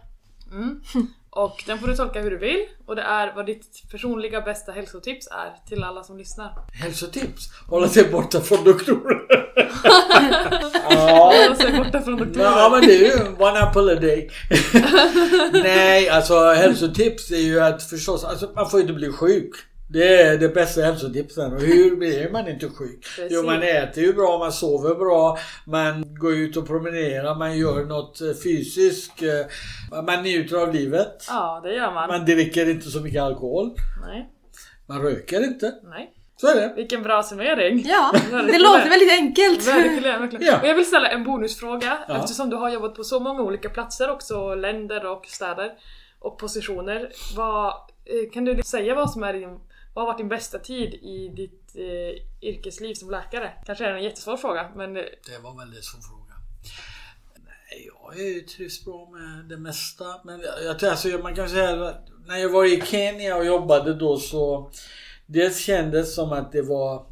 [0.51, 0.81] Mm.
[1.31, 4.71] Och den får du tolka hur du vill och det är vad ditt personliga bästa
[4.71, 6.53] hälsotips är till alla som lyssnar.
[6.73, 7.49] Hälsotips?
[7.67, 9.21] Hålla sig borta från doktorer.
[10.89, 11.33] ja.
[11.43, 12.45] Hålla sig borta från doktorer.
[12.45, 14.29] Ja men det är ju one apple a day.
[15.63, 19.55] Nej alltså hälsotips är ju att förstås, alltså man får inte bli sjuk.
[19.91, 21.51] Det är det bästa hälsotipsen.
[21.51, 23.05] Hur blir man inte sjuk?
[23.15, 23.27] Precis.
[23.29, 27.85] Jo, man äter ju bra, man sover bra, man går ut och promenerar, man gör
[27.85, 29.23] något eh, fysiskt.
[29.23, 31.25] Eh, man njuter av livet.
[31.27, 32.07] Ja, det gör man.
[32.07, 33.71] Man dricker inte så mycket alkohol.
[34.07, 34.29] Nej.
[34.87, 35.73] Man röker inte.
[35.83, 36.13] Nej.
[36.37, 36.73] Så är det.
[36.75, 37.83] Vilken bra summering.
[37.85, 39.67] Ja, det låter väldigt enkelt.
[39.67, 40.45] Verkligen, verkligen.
[40.45, 40.59] Ja.
[40.61, 42.17] Och jag vill ställa en bonusfråga ja.
[42.17, 45.71] eftersom du har jobbat på så många olika platser också, länder och städer
[46.19, 47.09] och positioner.
[47.35, 47.67] Vad,
[48.05, 49.59] eh, kan du säga vad som är din
[49.93, 53.51] vad har varit din bästa tid i ditt eh, yrkesliv som läkare?
[53.65, 54.93] Kanske är det en jättesvår fråga men...
[54.93, 56.33] Det var en väldigt svår fråga.
[57.45, 60.05] Nej, jag trivs bra med det mesta.
[60.23, 64.17] Men jag, alltså, man kan säga att när jag var i Kenya och jobbade då
[64.17, 64.71] så
[65.31, 67.05] Dels kändes som att det var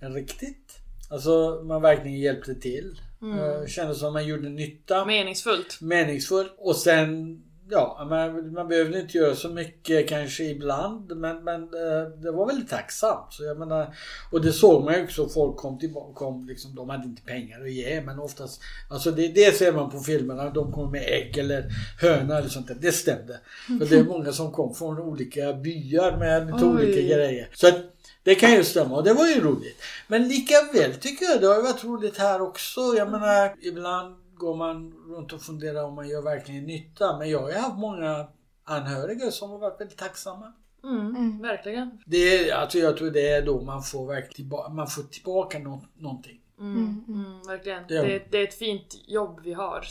[0.00, 0.80] riktigt.
[1.10, 3.00] Alltså man verkligen hjälpte till.
[3.22, 3.68] Mm.
[3.68, 5.04] Kändes som att man gjorde nytta.
[5.04, 5.80] Meningsfullt.
[5.80, 6.54] Meningsfullt.
[6.58, 12.08] Och sen ja, man, man behövde inte göra så mycket kanske ibland men, men eh,
[12.22, 13.32] det var väldigt tacksamt.
[13.32, 13.94] Så jag menar,
[14.32, 15.28] och det såg man ju också.
[15.28, 16.14] Folk kom tillbaka.
[16.14, 18.60] Kom liksom, de hade inte pengar att ge men oftast.
[18.90, 20.50] Alltså det, det ser man på filmerna.
[20.50, 21.64] De kom med ägg eller
[22.00, 22.76] höna eller sånt där.
[22.80, 23.40] Det stämde.
[23.66, 27.48] För det är många som kom från olika byar med lite olika grejer.
[27.54, 27.74] Så att,
[28.22, 29.82] det kan ju stämma och det var ju roligt.
[30.08, 32.80] Men lika väl tycker jag det har varit roligt här också.
[32.96, 37.18] Jag menar ibland går man runt och funderar om man gör verkligen nytta.
[37.18, 38.26] Men jag har haft många
[38.64, 40.52] anhöriga som har varit väldigt tacksamma.
[40.84, 41.42] Mm, mm.
[41.42, 41.90] Verkligen.
[42.06, 45.58] Det är, alltså jag tror det är då man får, verkligen tillbaka, man får tillbaka
[45.58, 46.40] no någonting.
[46.60, 47.42] Mm, mm, mm.
[47.46, 47.82] verkligen.
[47.88, 49.86] Det är, det är ett fint jobb vi har.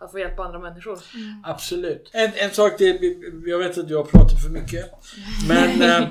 [0.00, 0.98] Att få hjälpa andra människor.
[1.14, 1.44] Mm.
[1.44, 2.10] Absolut.
[2.12, 4.90] En, en sak till, jag vet att jag har pratat för mycket.
[5.48, 6.08] Men eh,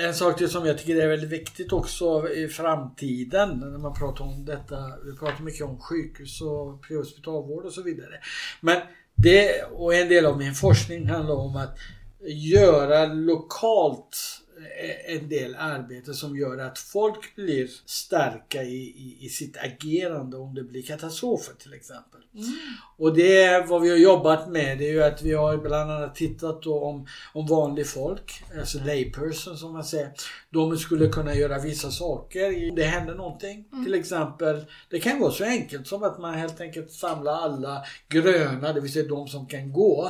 [0.00, 4.24] en sak till som jag tycker är väldigt viktigt också i framtiden när man pratar
[4.24, 4.76] om detta.
[5.04, 8.20] Vi pratar mycket om sjukhus och prehospitalvård och så vidare.
[8.60, 8.80] Men
[9.14, 11.78] det och en del av min forskning handlar om att
[12.28, 14.16] göra lokalt
[14.49, 14.49] eh,
[15.06, 20.54] en del arbete som gör att folk blir starka i, i, i sitt agerande om
[20.54, 22.20] det blir katastrofer till exempel.
[22.96, 24.78] Och det är vad vi har jobbat med.
[24.78, 28.78] Det är ju att vi har bland annat tittat då om, om vanlig folk, alltså
[28.78, 30.12] layperson som man säger.
[30.50, 32.76] De skulle kunna göra vissa saker.
[32.76, 33.64] Det händer någonting.
[33.84, 38.72] Till exempel, det kan vara så enkelt som att man helt enkelt samlar alla gröna,
[38.72, 40.06] det vill säga de som kan gå,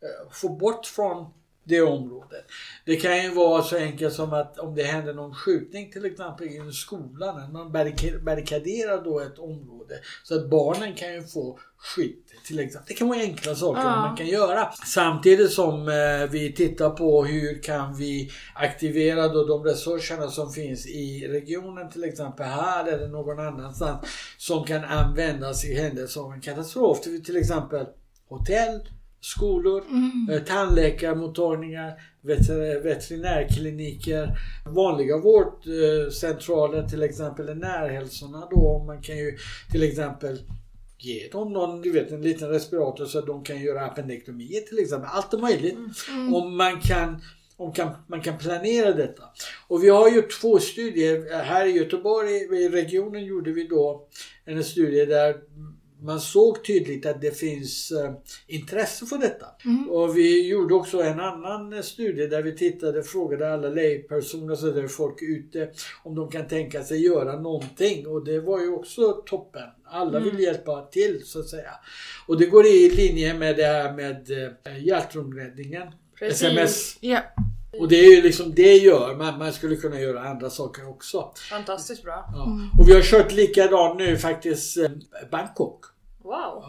[0.00, 1.26] eh, få bort från
[1.68, 2.44] det området.
[2.84, 6.46] Det kan ju vara så enkelt som att om det händer någon skjutning till exempel
[6.46, 9.94] i en skola, när man barrika- barrikaderar då ett område
[10.24, 12.16] så att barnen kan ju få skydd
[12.46, 12.88] till exempel.
[12.88, 13.96] Det kan vara enkla saker Ja.
[13.96, 14.72] man kan göra.
[14.86, 20.86] Samtidigt som eh, vi tittar på hur kan vi aktivera då de resurserna som finns
[20.86, 24.06] i regionen till exempel här eller någon annanstans
[24.38, 27.00] som kan användas i händelse av en katastrof.
[27.00, 27.86] Till exempel
[28.28, 28.80] hotell,
[29.20, 29.84] skolor,
[30.30, 31.92] eh, tandläkarmottagningar,
[32.22, 38.84] veter- veterinärkliniker, vanliga vårdcentraler till exempel, närhälsorna då.
[38.86, 39.36] Man kan ju
[39.72, 40.38] till exempel
[40.98, 44.78] ge dem någon, du vet en liten respirator så att de kan göra appendektomier till
[44.78, 45.08] exempel.
[45.12, 45.76] Allt är möjligt.
[46.34, 47.20] Om man kan
[47.56, 49.22] om kan, man kan planera detta.
[49.68, 51.42] Och vi har gjort två studier.
[51.42, 54.06] Här i Göteborg, i regionen, gjorde vi då
[54.44, 55.36] en studie där
[56.00, 58.12] man såg tydligt att det finns eh,
[58.46, 59.46] intresse för detta.
[59.90, 64.88] Och vi gjorde också en annan studie där vi tittade, frågade alla laypersoner, så där
[64.88, 65.70] folk ute,
[66.02, 68.06] om de kan tänka sig göra någonting.
[68.06, 69.68] Och det var ju också toppen.
[69.84, 71.70] Alla vill hjälpa till så att säga.
[72.26, 75.88] Och det går i linje med det här med eh, hjärtrumräddningen.
[76.18, 76.42] Precis.
[76.42, 76.96] SMS.
[77.00, 77.22] Ja.
[77.80, 79.38] Och det är ju liksom det gör man.
[79.38, 81.32] Man skulle kunna göra andra saker också.
[81.50, 82.24] Fantastiskt bra.
[82.32, 82.58] Ja.
[82.78, 84.90] Och vi har kört likadant nu faktiskt eh,
[85.30, 85.84] Bangkok.
[86.22, 86.64] Wow.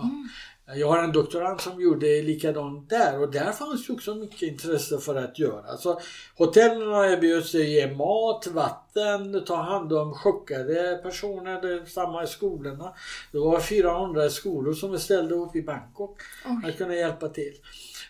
[0.75, 4.97] Jag har en doktorand som gjorde likadant där och där fanns ju också mycket intresse
[4.97, 5.71] för att göra.
[5.71, 5.99] Alltså,
[6.37, 11.61] hotellen har erbjudit sig att ge mat, vatten, ta hand om chockade personer.
[11.61, 12.93] Det är samma i skolorna.
[13.31, 16.21] Det var 400 skolor som ställde upp i Bangkok
[16.65, 17.53] att kunna hjälpa till.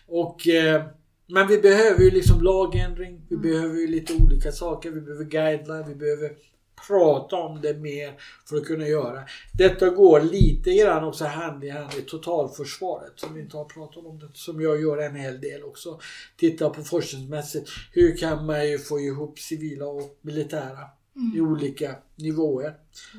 [0.08, 0.82] Och, eh,
[1.30, 3.26] men vi behöver ju liksom lagändring.
[3.28, 4.90] Vi behöver ju lite olika saker.
[4.90, 5.88] Vi behöver guideline.
[5.88, 6.30] Vi behöver
[6.88, 8.12] prata om det mer
[8.48, 9.22] för att kunna göra.
[9.58, 14.06] Detta går lite grann också hand i hand i totalförsvaret som vi inte har pratat
[14.06, 14.18] om.
[14.18, 16.00] Det, som jag gör en hel del också.
[16.36, 17.70] Titta på forskningsmässigt.
[17.92, 20.86] Hur kan man ju få ihop civila och militära
[21.34, 22.74] i olika nivåer.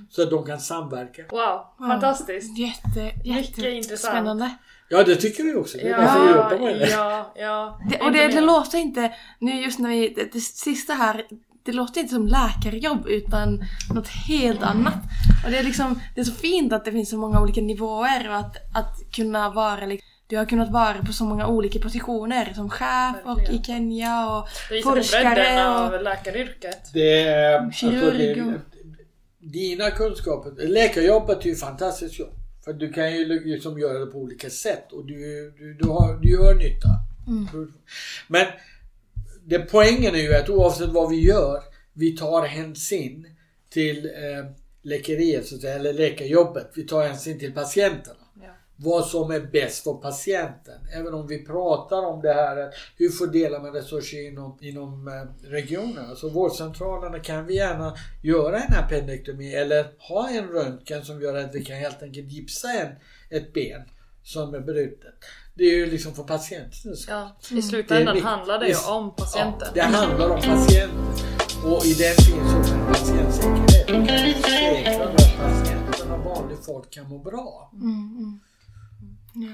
[0.10, 1.24] Så att de kan samverka.
[1.30, 2.58] Wow, fantastiskt.
[2.58, 4.14] Jätte, jätte Mycket intressant.
[4.14, 4.58] Spännande.
[4.92, 5.78] Ja det tycker vi också.
[5.78, 6.90] Det är därför vi Ja, jobbar med det.
[6.90, 7.80] ja, ja.
[7.90, 11.26] Det, och det, det låter inte, nu just när vi, det, det sista här,
[11.64, 13.64] det låter inte som läkarjobb utan
[13.96, 14.94] något helt annat.
[15.46, 18.30] Och det är liksom, det är så fint att det finns så många olika nivåer
[18.30, 22.54] och att, att kunna vara liksom, du har kunnat vara på så många olika positioner
[22.56, 23.62] som chef och i.
[23.64, 24.48] Kenya och
[24.84, 26.04] forskare av och...
[26.04, 26.94] läkaryrket.
[26.94, 28.62] Det är, alltså, det,
[29.40, 30.68] dina kunskaper.
[30.68, 32.41] Läkarjobbet är ju fantastiskt jobb.
[32.64, 35.16] För du kan ju liksom göra det på olika sätt och du,
[35.58, 36.90] du, du, har, du gör nytta.
[38.28, 38.46] Men
[39.46, 43.28] det, poängen är ju att oavsett vad vi gör, vi tar hänsyn
[43.70, 44.52] till eh,
[44.82, 46.72] läkeriet, eller läkarjobbet.
[46.76, 48.21] Vi tar hänsyn till patienterna.
[48.84, 50.80] Vad som är bäst för patienten.
[50.94, 56.10] Även om vi pratar om det här, hur fördelar man resurser inom, inom eh, regionen.
[56.10, 61.56] Alltså vårdcentralerna kan vi gärna göra en appendektomi eller ha en röntgen som gör att
[61.56, 62.96] vi kan helt enkelt gipsa en,
[63.30, 63.82] ett ben
[64.24, 65.16] som är brutet.
[65.54, 66.96] Det är ju liksom för patienten.
[67.08, 69.68] Ja, I Det slutändan är handlar det ju om patienten.
[69.68, 70.98] Ja, det handlar om patienten.
[71.66, 74.46] Och i den finns också en patientsäkerhet.
[74.46, 77.72] Säkra att patienten och vanligt folk kan må bra.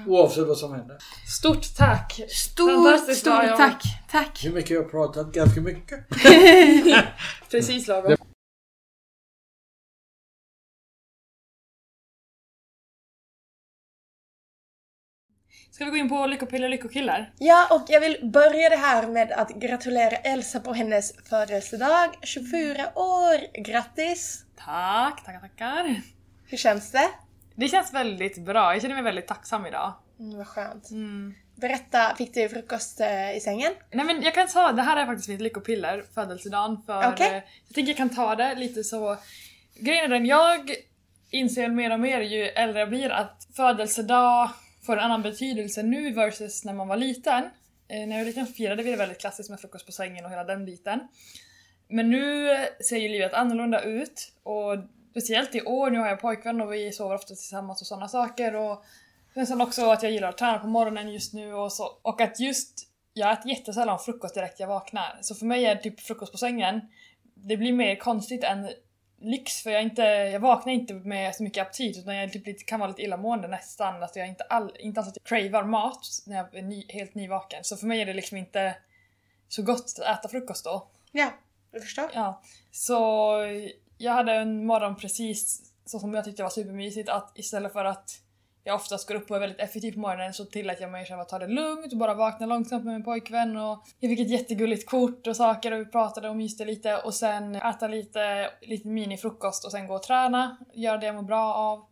[0.06, 0.98] Oavsett vad som händer.
[1.38, 2.20] Stort tack!
[2.28, 3.82] Stort, stort tack!
[4.10, 4.44] Tack!
[4.44, 5.32] Hur mycket jag har pratat?
[5.32, 6.08] Ganska mycket.
[7.50, 8.16] Precis lagom.
[15.70, 17.32] Ska vi gå in på lyckopiller lyckokillar?
[17.38, 22.08] Ja, och jag vill börja det här med att gratulera Elsa på hennes födelsedag.
[22.22, 23.62] 24 år!
[23.64, 24.44] Grattis!
[24.56, 26.02] Tack, tackar, tackar.
[26.46, 27.08] Hur känns det?
[27.58, 28.72] Det känns väldigt bra.
[28.72, 29.94] Jag känner mig väldigt tacksam idag.
[30.20, 30.90] Mm, vad skönt.
[30.90, 31.34] Mm.
[31.54, 33.72] Berätta, fick du frukost eh, i sängen?
[33.90, 36.82] Nej men jag kan ta, det här är faktiskt mitt lyckopiller, födelsedagen.
[36.86, 37.26] För Okej.
[37.26, 37.34] eh,
[37.66, 39.16] jag tänker jag kan ta det lite så...
[39.74, 40.74] Grejen är den, jag
[41.30, 44.50] inser mer och mer ju äldre jag blir att födelsedag
[44.86, 47.44] får en annan betydelse nu versus när man var liten.
[47.88, 50.30] Eh, när jag var liten firade vi det väldigt klassiskt med frukost på sängen och
[50.30, 51.00] hela den biten.
[51.88, 52.56] Men nu
[52.88, 54.76] ser ju livet annorlunda ut och
[55.20, 58.54] speciellt i år, nu har jag pojkvän och vi sover ofta tillsammans och sådana saker
[58.54, 58.84] och
[59.34, 61.98] men sen också att jag gillar att träna på morgonen just nu och så.
[62.02, 65.18] Och att just jag äter jättesällan frukost direkt jag vaknar.
[65.20, 66.80] Så för mig är typ frukost på sängen,
[67.34, 68.68] det blir mer konstigt än
[69.20, 72.64] lyx för jag, inte, jag vaknar inte med så mycket aptit utan jag typ lite,
[72.64, 74.02] kan vara lite illamående nästan.
[74.02, 77.14] Alltså jag inte, all, inte alls att jag cravar mat när jag är ny, helt
[77.14, 77.64] nyvaken.
[77.64, 78.76] Så för mig är det liksom inte
[79.48, 80.88] så gott att äta frukost då.
[81.12, 81.32] Ja,
[81.72, 82.10] jag förstår.
[82.14, 82.42] Ja.
[82.70, 83.36] Så
[83.98, 88.10] jag hade en morgon precis så som jag tyckte var supermysigt att istället för att
[88.64, 91.20] jag oftast går upp och är väldigt effektiv på morgonen så tillät jag mig själv
[91.20, 94.30] att ta det lugnt och bara vakna långsamt med min pojkvän och jag fick ett
[94.30, 98.88] jättegulligt kort och saker och vi pratade och myste lite och sen äta lite, lite
[98.88, 101.84] minifrukost och sen gå och träna, göra det jag mår bra av.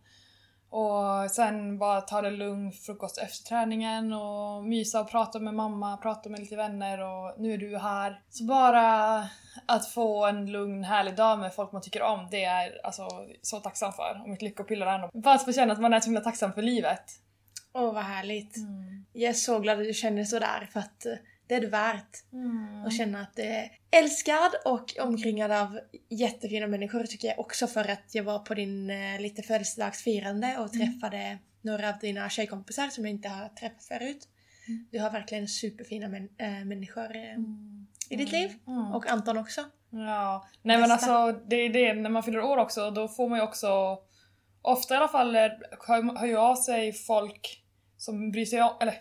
[0.70, 5.96] Och sen bara ta det lugnt, frukost efter träningen och mysa och prata med mamma,
[5.96, 8.20] prata med lite vänner och nu är du här.
[8.30, 9.18] Så bara
[9.66, 13.08] att få en lugn, härlig dag med folk man tycker om, det är alltså
[13.42, 14.20] så tacksam för.
[14.22, 16.52] Och mitt lyckopiller är nog bara att få känna att man är så himla tacksam
[16.52, 17.04] för livet.
[17.72, 18.56] Åh, vad härligt.
[19.12, 21.12] Jag är så glad att du känner sådär för att eh,
[21.46, 22.24] det är du värt.
[22.84, 27.90] Och känna att du är älskad och omkringad av jättefina människor tycker jag också för
[27.90, 33.04] att jag var på din eh, lite födelsedagsfirande och träffade några av dina tjejkompisar som
[33.04, 34.28] jag inte har träffat förut.
[34.90, 37.38] Du har verkligen superfina män, äh, människor äh,
[38.10, 38.54] i ditt liv.
[38.94, 39.64] Och Anton också.
[39.90, 43.38] Ja, nej men alltså det är det, när man fyller år också, då får man
[43.38, 43.98] ju också
[44.66, 47.64] Ofta i alla fall hör, hör ju av sig folk
[47.96, 48.94] som bryr sig om, eller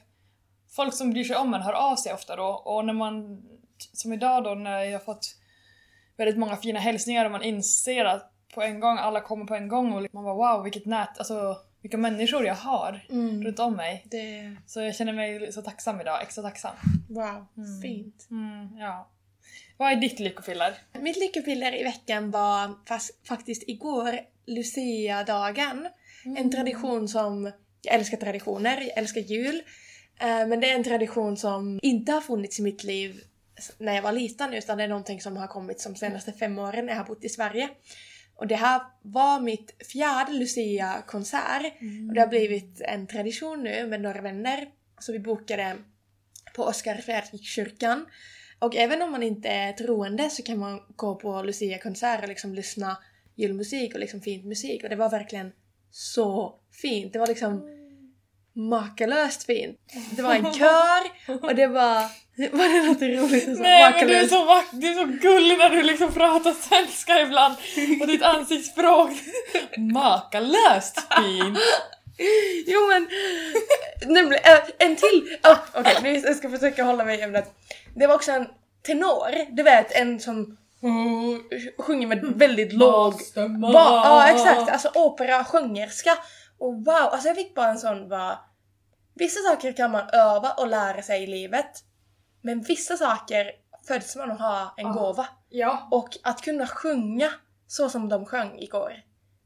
[0.76, 3.41] folk som bryr sig om en hör av sig ofta då och när man,
[3.78, 5.36] som idag då när jag fått
[6.17, 9.67] väldigt många fina hälsningar och man inser att på en gång, alla kommer på en
[9.67, 13.05] gång och man bara wow vilket nät, alltså vilka människor jag har
[13.43, 14.05] runt om mig.
[14.11, 16.76] Det, Så jag känner mig så tacksam idag, extra tacksam.
[17.09, 17.47] wow,
[17.82, 18.28] fint.
[18.32, 19.09] Mm, ja.
[19.78, 20.73] Vad är ditt lyckopiller?
[20.99, 22.76] Mitt lyckopiller i veckan var
[23.28, 25.88] faktiskt igår, Lucia-dagen.
[26.38, 27.51] En tradition som,
[27.82, 29.61] jag älskar traditioner, jag älskar jul.
[30.20, 33.24] Eh, men det är en tradition som inte har funnits i mitt liv
[33.78, 36.86] när jag var liten utan det är någonting som har kommit de senaste fem åren
[36.86, 37.70] när jag har bott i Sverige.
[38.36, 41.74] Och det här var mitt fjärde Lucia-konsert
[42.09, 44.68] och det har blivit en tradition nu med några vänner.
[44.99, 45.76] Så vi bokade
[46.55, 48.05] på Oskar Fredrik-kyrkan.
[48.59, 52.53] Och även om man inte är troende så kan man gå på Lucia-konserter och liksom
[52.53, 52.97] lyssna
[53.36, 55.51] julmusik och liksom fint musik och det var verkligen
[55.91, 57.13] så fint.
[57.13, 57.74] Det var liksom
[58.55, 59.77] makalöst fint.
[60.11, 61.03] Det var en kör
[61.43, 62.25] och det var...
[62.51, 63.47] Var det något roligt?
[63.49, 64.29] och så Nej men du är makalöst?
[64.29, 67.55] så vack- du är så gullig när du liksom pratar svenska ibland
[68.01, 69.11] och ditt ansiktsspråk.
[69.77, 71.57] Makalöst fint!
[72.67, 73.07] Jo men...
[74.13, 75.37] Nämligen, äh, en till!
[75.43, 77.53] Oh, Okej, nu jag ska försöka hålla mig i ämnet.
[77.95, 78.45] Det var också en
[78.81, 80.57] tenor, du vet en som
[81.77, 83.71] sjunger med väldigt låg Stämma.
[83.71, 86.17] Ba- ja exakt, alltså operasjungerska.
[86.57, 88.39] Och wow, alltså jag fick bara en sån bara...
[89.13, 91.83] Vissa saker kan man öva och lära sig i livet.
[92.41, 93.51] Men vissa saker
[93.87, 94.93] föds man att ha en Ja.
[94.93, 95.27] gåva.
[95.49, 95.87] Ja.
[95.91, 97.31] Och att kunna sjunga
[97.67, 98.93] så som de sjöng igår.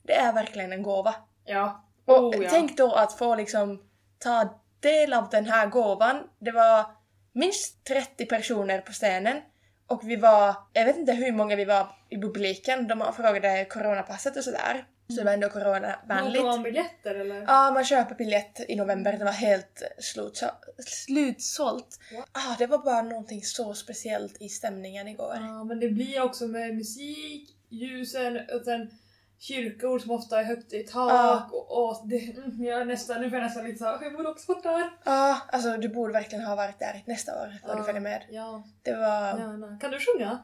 [0.03, 1.16] Det är verkligen en gåva.
[1.45, 1.84] Ja.
[2.05, 2.49] Och Oh, ja.
[2.49, 3.84] tänk då att få liksom
[4.20, 6.24] ta del av den här gåvan.
[6.39, 6.86] Det var
[7.34, 9.41] minst 30 personer på scenen.
[9.88, 14.38] Och vi var, jag vet inte hur många vi var i publiken, de frågade coronapasset
[14.38, 14.86] och sådär.
[15.10, 16.64] Så det var ändå coronavänligt.
[16.64, 17.41] biljetter eller?
[17.47, 20.55] Ja, man köper biljett i november, det var helt slutså-
[20.86, 21.99] slutsålt.
[22.12, 22.26] Ja.
[22.32, 25.34] Ah, det var bara någonting så speciellt i stämningen igår.
[25.39, 28.89] Ja men det blir också med musik, ljusen och sen
[29.39, 31.49] kyrkor som ofta är högt i tak Ja.
[31.51, 34.30] och, och det, mm, jag är nästan, nu får jag nästan lite såhär, jag borde
[34.30, 34.89] också varit där.
[35.03, 38.24] Ja, alltså du borde verkligen ha varit där nästa år när du följer med.
[38.30, 39.39] Ja, Det var...
[39.39, 39.78] gärna.
[39.82, 40.39] Kan du sjunga?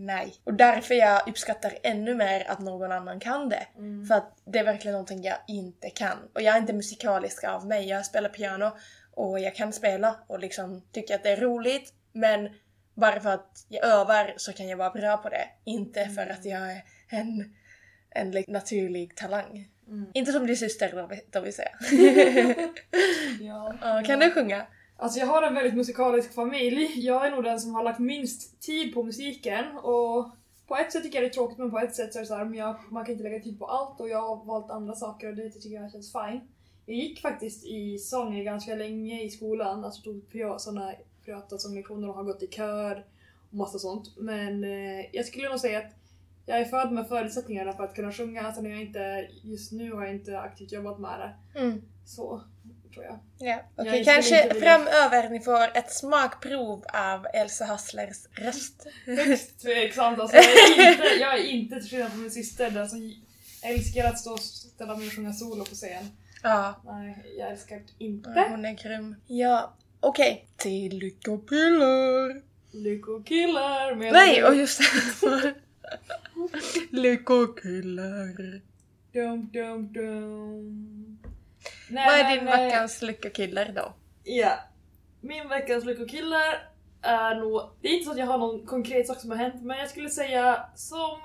[0.00, 0.34] Nej.
[0.44, 3.66] Och därför jag uppskattar ännu mer att någon annan kan det.
[3.76, 4.06] Mm.
[4.06, 6.18] För att det är verkligen någonting jag inte kan.
[6.34, 7.88] Och jag är inte musikalisk av mig.
[7.88, 8.76] Jag spelar piano
[9.14, 11.92] och jag kan spela och liksom tycker att det är roligt.
[12.12, 12.48] Men
[12.94, 15.48] bara för att jag övar så kan jag vara bra på det.
[15.64, 17.54] Inte för att jag är en,
[18.10, 19.68] en naturlig talang.
[19.88, 20.10] Mm.
[20.14, 21.78] Inte som din syster då, då vill säga.
[23.40, 23.74] Ja.
[23.82, 24.66] Ja, kan du sjunga?
[25.00, 27.06] Alltså jag har en väldigt musikalisk familj.
[27.06, 30.28] Jag är nog den som har lagt minst tid på musiken och
[30.66, 32.26] på ett sätt tycker jag det är tråkigt men på ett sätt så är det
[32.26, 34.70] så här, men jag, man kan inte lägga tid på allt och jag har valt
[34.70, 36.40] andra saker och det tycker jag känns fine.
[36.86, 40.92] Jag gick faktiskt i sång ganska länge i skolan, alltså tog pria- såna
[41.74, 43.04] lektioner och har gått i kör
[43.50, 44.16] och massa sånt.
[44.16, 45.92] Men eh, jag skulle nog säga att
[46.46, 49.92] jag är född med förutsättningarna för att kunna sjunga, sen är jag inte, just nu
[49.92, 51.60] har jag inte aktivt jobbat med det.
[51.60, 51.82] Mm.
[52.06, 52.40] Så,
[52.98, 53.48] tror jag.
[53.48, 54.04] Ja, okej.
[54.04, 58.86] skulle Kanske framöver ni får ett smakprov av Elsa Hasslers röst.
[59.06, 60.36] Högst tveksamt alltså.
[60.36, 60.44] Jag
[60.78, 63.12] är inte, jag är inte till skillnad från min syster den som
[63.62, 66.04] älskar att stå och ställa mig och sjunga solo på scen.
[66.42, 68.46] Ja, Nej, jag älskar inte.
[68.50, 69.16] hon är grym.
[69.26, 70.48] Ja, Okej.
[70.56, 72.42] Till lyckokillar.
[72.72, 74.80] Lyckokillar Nej, och just
[75.20, 75.54] det.
[76.90, 78.60] lyckokillar.
[79.12, 81.18] Dum, dum, dum.
[81.90, 83.92] Nej, Vad är men, din eh, veckans lyckokillar då?
[84.24, 84.52] Ja.
[85.20, 86.68] Min veckans lyckokillar
[87.02, 87.62] är nog...
[87.80, 89.90] Det är inte så att jag har någon konkret sak som har hänt, men jag
[89.90, 91.18] skulle säga som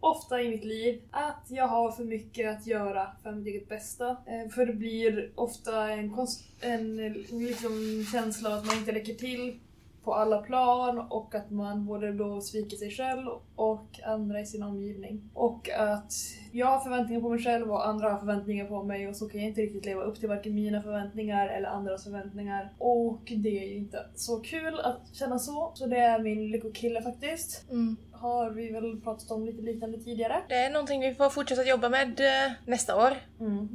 [0.00, 4.10] ofta i mitt liv att jag har för mycket att göra för mitt eget bästa.
[4.10, 6.96] Eh, För det blir ofta en, konst, en
[7.30, 9.60] liksom känsla av att man inte räcker till
[10.04, 13.26] på alla plan och att man både då sviker sig själv
[13.56, 15.30] och andra i sin omgivning.
[15.34, 16.12] Och att
[16.52, 19.40] jag har förväntningar på mig själv och andra har förväntningar på mig och så kan
[19.40, 22.72] jag inte riktigt leva upp till varken mina förväntningar eller andras förväntningar.
[22.78, 25.72] Och det är ju inte så kul att känna så.
[25.74, 27.70] Så det är min lyckokille faktiskt.
[27.70, 27.96] Mm.
[28.24, 30.42] Har vi väl pratat om lite liknande tidigare.
[30.48, 33.12] Det är någonting vi får fortsätta jobba med eh, nästa år.
[33.40, 33.68] Mm.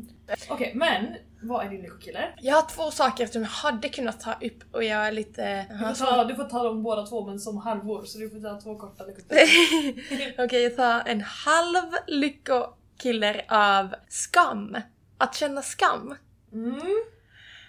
[0.49, 2.27] Okej, men vad är din lyckokille?
[2.41, 5.65] Jag har två saker som jag hade kunnat ta upp och jag är lite...
[5.69, 8.39] Du får, ta, du får ta dem båda två men som halvor så du får
[8.39, 9.43] ta två korta lyckokillar.
[10.45, 14.77] Okej, jag tar en halv lyckokiller av skam.
[15.17, 16.15] Att känna skam.
[16.53, 16.81] Mm.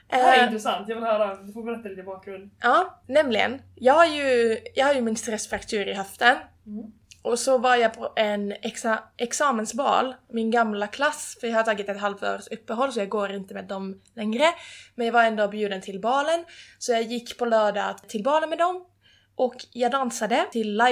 [0.09, 2.51] Det här är Eh, intressant, jag vill höra, du får berätta lite bakgrund.
[2.61, 3.62] Ja, nämligen.
[3.74, 6.37] Jag har ju, jag har ju min stressfraktur i höften.
[6.70, 6.92] Mm.
[7.22, 11.88] Och så var jag på en exa, examensbal, min gamla klass, för jag har tagit
[11.88, 14.44] ett halvårs uppehåll så jag går inte med dem längre.
[14.94, 16.44] Men jag var ändå bjuden till balen,
[16.78, 18.86] så jag gick på lördag till balen med dem.
[19.34, 20.82] Och jag dansade till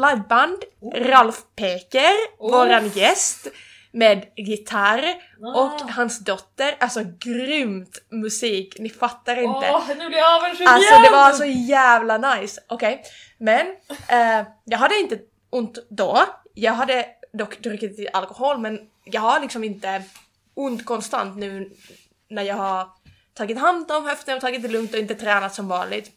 [0.00, 0.58] liveband,
[0.94, 2.50] Ralf Peker, Oh.
[2.50, 3.46] våran gäst,
[3.94, 5.14] med gitarr
[5.44, 5.60] Ah.
[5.60, 6.76] och hans dotter.
[6.80, 9.70] Alltså grymt musik, ni fattar inte.
[9.72, 12.60] Åh, nu blir jag avundsjuk Alltså det var så jävla nice.
[12.68, 13.02] Okej,
[13.38, 13.66] men
[14.08, 15.18] eh, jag hade inte
[15.50, 16.24] ont då.
[16.54, 20.02] Jag hade dock druckit alkohol men jag har liksom inte
[20.54, 21.70] ont konstant nu
[22.30, 22.88] när jag har
[23.34, 26.10] tagit hand om höften och tagit det lugnt och inte tränat som vanligt.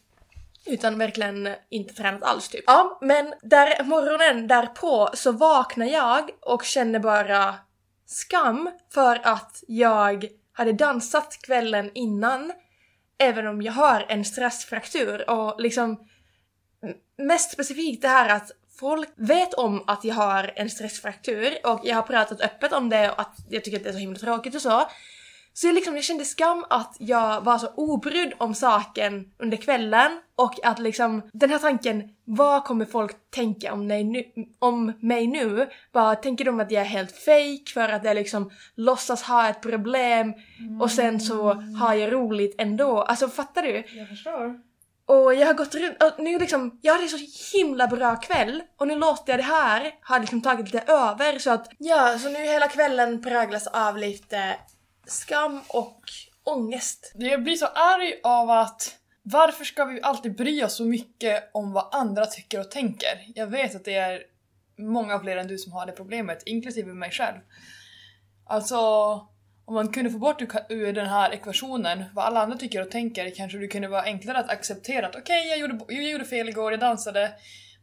[0.66, 2.64] Utan verkligen inte tränat alls typ.
[2.66, 7.54] Ja, men där, morgonen därpå så vaknar jag och känner bara
[8.08, 12.52] skam för att jag hade dansat kvällen innan
[13.18, 16.08] även om jag har en stressfraktur och liksom
[17.18, 21.96] mest specifikt det här att folk vet om att jag har en stressfraktur och jag
[21.96, 24.54] har pratat öppet om det och att jag tycker att det är så himla tråkigt
[24.54, 24.88] och så.
[25.52, 30.10] Så jag, liksom, jag kände skam att jag var så obrydd om saken under kvällen
[30.36, 34.24] och att liksom den här tanken, vad kommer folk tänka om mig nu?
[34.58, 35.68] Om mig nu?
[35.92, 39.62] Vad tänker de att jag är helt fake för att jag liksom låtsas ha ett
[39.62, 40.34] problem
[40.80, 43.02] och sen så har jag roligt ändå?
[43.02, 43.84] Alltså fattar du?
[43.98, 44.68] Jag förstår.
[45.06, 47.18] Och jag har gått runt, och nu liksom, jag hade så
[47.56, 51.50] himla bra kväll och nu låter jag det här ha liksom tagit lite över så
[51.50, 54.56] att ja, så nu hela kvällen präglas av lite
[55.08, 56.02] skam och
[56.44, 57.12] ångest.
[57.14, 61.72] Jag blir så arg av att varför ska vi alltid bry oss så mycket om
[61.72, 63.24] vad andra tycker och tänker?
[63.34, 64.22] Jag vet att det är
[64.78, 67.38] många fler än du som har det problemet, inklusive mig själv.
[68.46, 68.78] Alltså,
[69.64, 73.34] om man kunde få bort ur- den här ekvationen vad alla andra tycker och tänker
[73.34, 76.72] kanske det kunde vara enklare att acceptera att okej, jag, gjorde, jag gjorde fel igår,
[76.72, 77.32] jag dansade,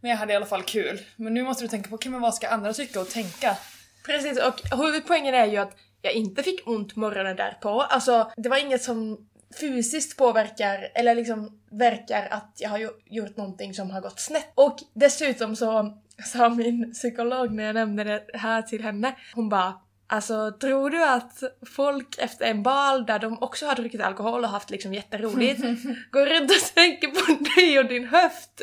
[0.01, 1.01] men jag hade i alla fall kul.
[1.15, 3.57] Men nu måste du tänka på, okej men vad ska andra tycka och tänka?
[4.05, 7.81] Precis, och huvudpoängen är ju att jag inte fick ont morgonen därpå.
[7.81, 9.27] Alltså, det var inget som
[9.59, 14.51] fysiskt påverkar, eller liksom verkar att jag har gjort någonting som har gått snett.
[14.55, 19.73] Och dessutom så sa min psykolog när jag nämnde det här till henne, hon bara
[20.07, 21.43] Alltså tror du att
[21.75, 25.61] folk efter en bal där de också har druckit alkohol och haft liksom jätteroligt
[26.11, 28.61] går runt och tänker på dig och din höft?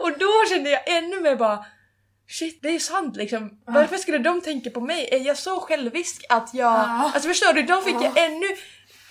[0.00, 1.64] Och då kände jag ännu mer bara
[2.28, 3.58] Shit, det är ju sant liksom.
[3.64, 5.08] Varför skulle de tänka på mig?
[5.12, 6.72] Är jag så självisk att jag...
[6.72, 7.10] Ah.
[7.14, 7.62] Alltså förstår du?
[7.62, 8.46] Då fick jag ännu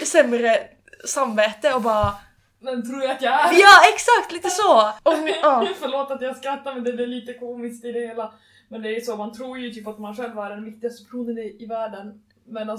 [0.06, 0.68] sämre
[1.06, 2.16] samvete och bara...
[2.60, 3.54] Men tror jag att jag är?
[3.60, 4.32] Ja, exakt!
[4.32, 4.80] Lite så!
[5.04, 5.68] Och, ja.
[5.80, 8.34] Förlåt att jag skrattar men det är lite komiskt i det hela.
[8.70, 11.38] Men det är så, man tror ju typ att man själv är den viktigaste personen
[11.38, 12.24] i, i världen.
[12.48, 12.78] Medan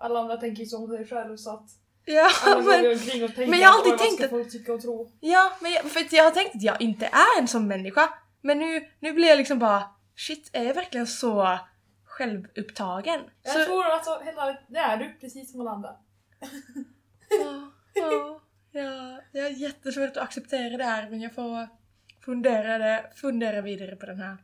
[0.00, 1.66] alla andra tänker ju så om sig själv så att
[2.06, 2.98] Ja, men,
[3.50, 5.10] men jag har alltid "Oj, vad tänkt att- folk tycka och tro?
[5.20, 8.08] ja, men jag, för jag har tänkt att jag inte är en sån människa.
[8.44, 9.84] Men nu, nu blir jag liksom bara...
[10.16, 11.58] Shit, är jag verkligen så
[12.04, 13.20] självupptagen?
[13.42, 15.96] Jag så, tror alltså helt ärligt, det är du precis som alla andra.
[17.28, 18.40] Ja, ja,
[18.72, 21.68] ja, jag har jättesvårt att acceptera det här men jag får
[22.24, 24.36] fundera, det, fundera vidare på den här,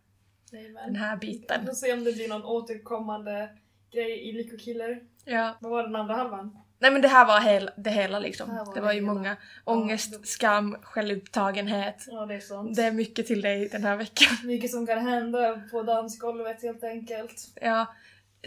[0.52, 1.66] Nej, den här Vi biten.
[1.66, 3.58] får se om det blir någon återkommande
[3.92, 5.02] grej i Lyckokiller.
[5.24, 5.56] Ja.
[5.60, 6.58] Vad var den andra halvan?
[6.82, 8.48] Nej men det här var hel, det hela liksom.
[8.48, 9.12] Det var Det var ju hela.
[9.14, 12.04] många ångest, skam, självupptagenhet.
[12.06, 12.74] Ja, det är.
[12.74, 14.28] Det är mycket till dig den här veckan.
[14.44, 17.48] Mycket som kan hända på dansgolvet helt enkelt.
[17.60, 17.86] Ja,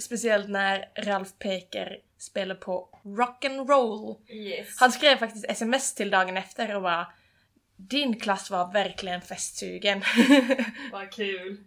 [0.02, 4.16] speciellt när Ralf Peker spelar på rock'n'roll.
[4.32, 4.80] Yes.
[4.80, 7.08] Han skrev faktiskt sms till dagen efter och bara
[7.76, 10.02] din klass var verkligen festsugen.
[10.92, 11.58] Vad kul.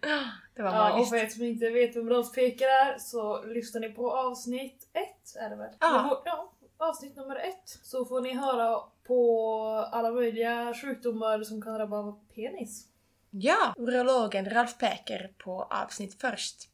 [0.57, 1.11] det var Ja, och magiskt.
[1.11, 5.37] för er som inte vet vem Rolf Peker är så lyssnar ni på avsnitt ett
[5.41, 5.71] är det väl?
[5.81, 6.23] Ja.
[6.25, 7.79] Ja, avsnitt nummer ett.
[7.83, 12.87] Så får ni höra på alla möjliga sjukdomar som kan drabba penis.
[13.31, 16.68] Ja, urologen Ralf Peker på avsnitt först.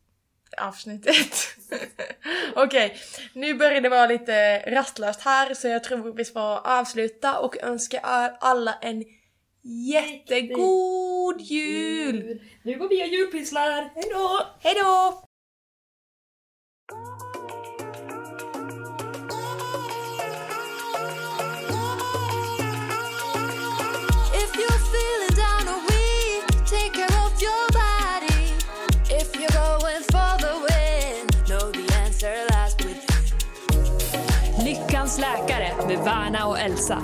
[0.59, 1.34] Avsnitt ett.
[2.57, 2.96] Okej,
[3.34, 8.00] nu börjar det vara lite rastlöst här så jag tror vi ska avsluta och önska
[8.40, 9.05] alla en
[9.62, 12.40] jättegod jul!
[12.62, 14.46] Nu går vi och julpysslar, hejdå!
[14.61, 15.32] Hejdå!
[35.87, 37.03] Med Värna och Elsa.